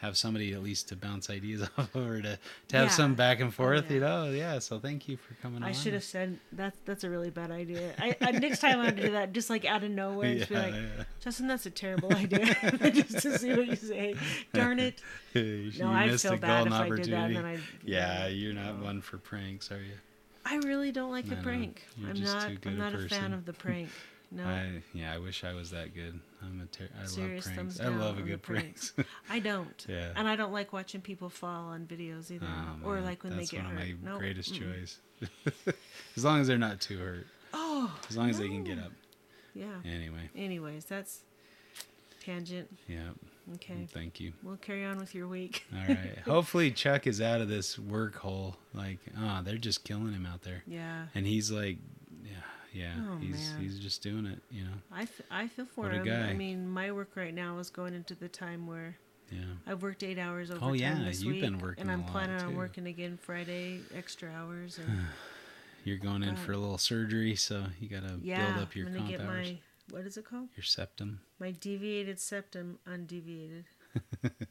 [0.00, 2.38] have somebody at least to bounce ideas off of, or to,
[2.68, 2.90] to have Yeah.
[2.90, 3.94] some back and forth, yeah.
[3.94, 4.30] you know.
[4.30, 5.68] Yeah, so thank you for coming on.
[5.68, 7.94] I should have said that's that's a really bad idea.
[7.98, 10.48] I, I next time I'm gonna do that, just like out of nowhere, Yeah, just
[10.50, 10.74] be like.
[11.20, 12.44] Justin, that's a terrible idea.
[12.92, 14.14] just to see what you say.
[14.52, 15.00] Darn it.
[15.34, 17.12] you No, I'd feel a bad if I did that.
[17.28, 17.58] And then I.
[17.84, 19.94] yeah, you're not one for pranks, are you?
[20.44, 21.42] I really don't like I a know.
[21.42, 21.82] prank.
[21.96, 22.50] You're I'm not.
[22.66, 23.88] I'm not a, fan of the prank.
[24.32, 24.44] No.
[24.44, 26.18] I yeah, I wish I was that good.
[26.42, 27.80] I'm a ter- I Serious love pranks.
[27.80, 28.92] I love a good pranks.
[29.30, 29.86] I don't.
[29.88, 30.10] yeah.
[30.16, 32.46] And I don't like watching people fall on videos either.
[32.48, 33.76] Oh, or like when that's they get hurt.
[33.76, 34.18] That's one of my Nope.
[34.18, 34.74] greatest Mm-mm.
[34.74, 34.98] joys.
[36.16, 37.26] as long as they're not too hurt.
[37.54, 37.94] Oh.
[38.10, 38.92] As long as they can get up.
[39.54, 39.66] Yeah.
[39.84, 41.20] Anyway, Anyways, that's
[42.22, 42.68] tangent.
[42.88, 43.10] yeah.
[43.54, 43.86] Okay.
[43.92, 44.32] Thank you.
[44.42, 45.64] We'll carry on with your week.
[45.72, 46.18] All right.
[46.24, 48.56] Hopefully Chuck is out of this work hole.
[48.74, 50.64] Like, ah, they're just killing him out there.
[50.66, 51.04] Yeah.
[51.14, 51.78] And he's like,
[52.24, 52.32] yeah,
[52.76, 52.92] yeah.
[53.10, 53.62] Oh, he's man.
[53.62, 54.40] he's just doing it.
[54.50, 54.76] You know.
[54.92, 56.08] I, f- I feel for What him.
[56.08, 58.96] I mean, my work right now is going into the time where
[59.30, 59.38] Yeah.
[59.66, 62.04] I've worked eight hours oh, overtime Oh, yeah, this you've week, been working and I'm
[62.04, 64.78] planning on working again Friday, extra hours,
[65.84, 68.86] You're going in for a little surgery, so you got to yeah, build up your
[68.86, 69.46] I'm gonna comp get hours.
[69.52, 69.58] my
[69.96, 70.48] what is it called?
[70.56, 71.20] Your septum.
[71.38, 73.64] My deviated septum undeviated.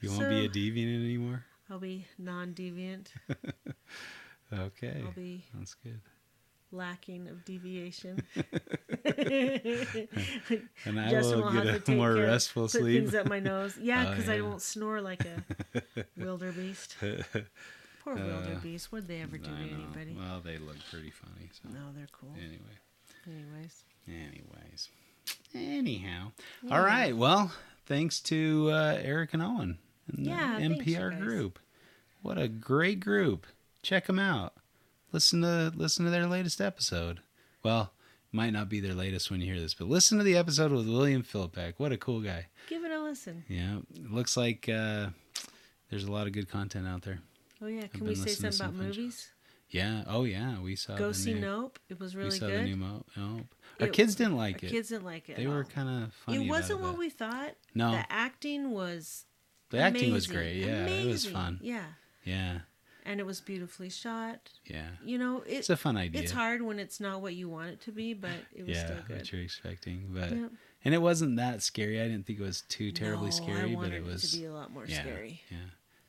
[0.00, 1.44] You won't be a deviant anymore.
[1.70, 3.06] I'll be non-deviant.
[4.52, 5.02] Okay.
[5.04, 6.00] I'll be That's good.
[6.76, 8.22] Lacking of deviation.
[10.84, 13.02] And I Justin will have get a more restful put sleep.
[13.02, 13.76] things up my nose.
[13.80, 15.42] Yeah, Oh, because I won't snore like a
[16.16, 16.96] wildebeest.
[18.04, 18.92] Poor Uh, wildebeest.
[18.92, 19.74] What'd they ever do to I know.
[19.74, 20.16] anybody?
[20.18, 21.50] Well, they look pretty funny.
[21.52, 22.32] So No, they're cool.
[22.36, 22.76] anyway,
[23.26, 23.84] Anyways.
[24.08, 24.88] anyways,
[25.54, 26.32] anyhow.
[26.70, 27.16] All right.
[27.16, 27.52] Well,
[27.86, 31.20] thanks to uh, Eric and Owen and the Yeah, thanks, NPR guys.
[31.22, 31.58] group.
[32.22, 33.46] What a great group!
[33.82, 34.52] Check them out.
[35.12, 37.20] Listen to listen to their latest episode.
[37.62, 37.92] Well,
[38.32, 40.86] might not be their latest when you hear this, but listen to the episode with
[40.88, 41.74] William Philippek.
[41.78, 42.46] What a cool guy.
[42.68, 43.44] Give it a listen.
[43.48, 43.78] Yeah,
[44.10, 45.08] looks like uh,
[45.90, 47.20] there's a lot of good content out there.
[47.62, 49.28] Oh yeah, can we say something about some fun movies?
[49.70, 50.04] Yeah.
[50.06, 50.96] Oh yeah, we saw.
[50.96, 51.78] Go see new, Nope.
[51.88, 52.60] It was We really saw good.
[52.60, 53.46] the new Mo- Nope.
[53.80, 54.70] Our It- kids didn't like it.
[54.70, 55.36] kids didn't like it.
[55.36, 56.44] they were kind of funny.
[56.44, 57.54] It wasn't about what it, we thought.
[57.74, 57.92] No.
[57.92, 59.24] The acting was.
[59.70, 60.56] The acting was great.
[60.58, 61.58] Yeah, it was fun.
[61.62, 61.84] Yeah,
[62.24, 62.58] Yeah,
[63.06, 64.50] and it was beautifully shot.
[64.66, 64.88] yeah.
[65.04, 66.20] You know, it, It's a fun idea.
[66.22, 68.84] it's hard when it's not what you want it to be, but it was yeah,
[68.86, 70.50] still what you're expecting, but Yep.
[70.84, 72.00] and it wasn't that scary.
[72.00, 74.38] I didn't think it was too terribly No, scary, I but wanted it was to
[74.38, 75.40] be a lot more yeah, scary.
[75.50, 75.56] Yeah,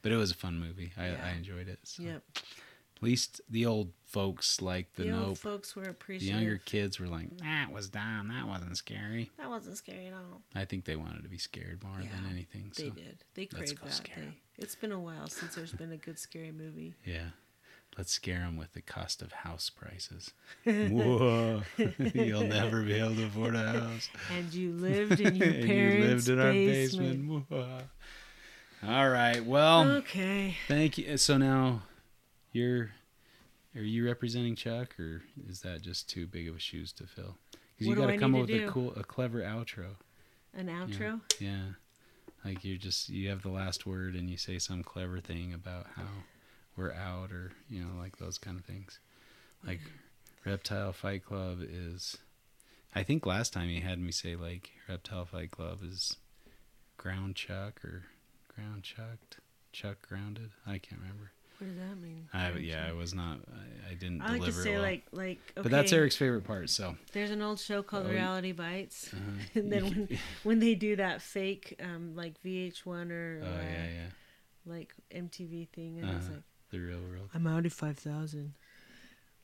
[0.02, 0.92] but it was a fun movie.
[0.98, 1.26] I, Yeah.
[1.26, 1.80] I enjoyed it.
[1.84, 2.04] So.
[2.04, 2.24] Yep.
[2.98, 5.28] At least the old folks like the, The, Nope.
[5.28, 6.36] old folks were appreciative.
[6.40, 8.30] the younger kids were like, "That was dumb.
[8.30, 10.42] That wasn't scary." That wasn't scary at all.
[10.56, 12.72] I think they wanted to be scared more than anything.
[12.74, 13.24] So They did.
[13.36, 14.04] They craved that.
[14.16, 16.96] They, it's been a while since there's been a good scary movie.
[17.06, 17.30] yeah,
[18.00, 20.32] let's scare them with the cost of house prices.
[20.66, 21.62] Whoa,
[22.16, 24.10] you'll never be able to afford a house.
[24.36, 27.28] And you lived in your and you parents' lived in our basement.
[27.28, 27.46] basement.
[27.50, 27.80] Whoa.
[28.88, 29.46] All right.
[29.46, 30.56] Well, Okay.
[30.68, 31.18] thank you.
[31.18, 31.84] So now
[32.52, 32.92] you're
[33.78, 37.38] are you representing Chuck, or is that just too big of a shoes to fill?
[37.52, 39.96] Because you got to come up with a cool, a clever outro.
[40.56, 41.22] An outro.
[41.40, 41.74] Yeah,
[42.44, 45.86] like you're just you have the last word and you say some clever thing about
[45.96, 46.08] how
[46.76, 49.00] we're out, or you know, like those kind of things.
[49.66, 49.82] Like
[50.46, 52.18] Reptile Fight Club is.
[52.96, 56.18] I think last time he had me say like Reptile Fight Club is
[56.96, 58.06] ground chuck or
[58.56, 59.38] ground chucked,
[59.72, 60.50] chuck grounded.
[60.66, 61.32] I can't remember.
[61.58, 62.28] What does that mean?
[62.34, 63.40] I yeah, I was not.
[63.52, 64.82] I, I didn't I like to say well.
[64.84, 65.40] like like.
[65.58, 66.70] Okay, But that's Eric's favorite part.
[66.70, 69.50] So There's an old show called Oh, Reality Bites, uh-huh.
[69.60, 73.86] and then when when they do that fake um like VH1 or oh uh, yeah,
[73.86, 74.08] yeah,
[74.66, 76.36] like MTV thing, and it's Uh-huh.
[76.36, 77.30] like the real world.
[77.34, 78.54] I'm out Audi 5000.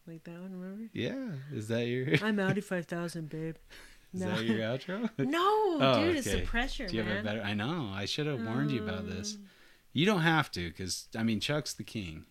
[0.06, 0.90] Like that one, remember?
[0.94, 2.16] Yeah, is that your?
[2.22, 3.56] I'm out Audi 5000, babe.
[4.14, 4.28] Is No.
[4.36, 5.10] that your outro?
[5.18, 5.40] No,
[5.82, 7.42] Oh, dude, it's the pressure, Do you have a better?
[7.42, 7.90] I know.
[7.92, 9.38] I should have warned you about this.
[9.94, 12.26] You don't have to, because I mean, Chuck's the king.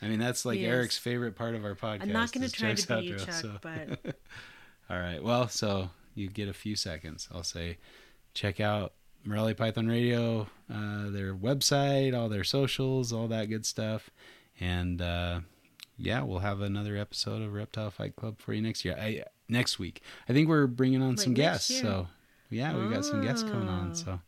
[0.00, 0.70] I mean, that's like He is.
[0.72, 2.02] Eric's favorite part of our podcast.
[2.02, 4.16] I'm not going to try Chuck's to you, outro, Chuck, so- but
[4.90, 5.22] All right.
[5.22, 7.28] Well, so you get a few seconds.
[7.32, 7.78] I'll say,
[8.34, 8.92] check out
[9.24, 14.10] Morelia Python Radio, uh, their website, all their socials, all that good stuff,
[14.58, 15.40] and uh,
[15.96, 18.96] yeah, we'll have another episode of Reptile Fight Club for you next year.
[19.00, 20.02] I next week.
[20.28, 21.70] I think we're bringing on Like some guests.
[21.70, 21.82] year?
[21.82, 22.08] So
[22.50, 23.90] yeah, we got some guests coming on.
[23.92, 23.94] Oh.
[23.94, 24.20] So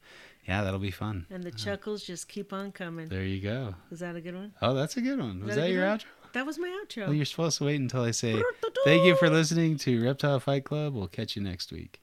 [0.47, 1.27] yeah, that'll be fun.
[1.31, 1.59] and the uh-huh.
[1.59, 3.09] chuckles just keep on coming.
[3.09, 3.75] There you go.
[3.91, 4.53] Is that a good one?
[4.63, 5.45] Oh, that's a good one.
[5.45, 5.99] Was that that your one?
[5.99, 6.05] outro?
[6.33, 7.07] That was my outro.
[7.07, 8.43] Well, you're supposed to wait until I say
[8.85, 10.95] thank you for listening to Reptile Fight Club.
[10.95, 12.01] We'll catch you next week.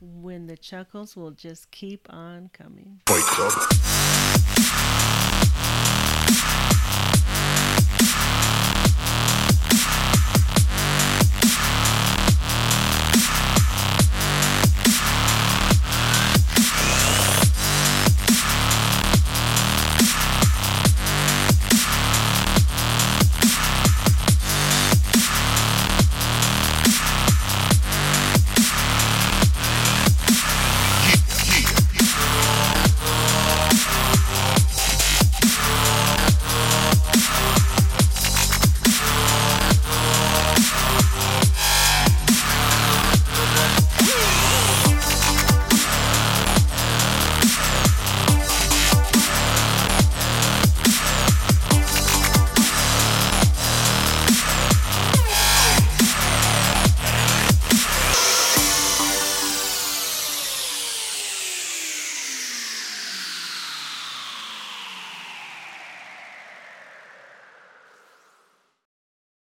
[0.00, 3.00] when the chuckles will just keep on coming.
[3.06, 4.70] Fight Club.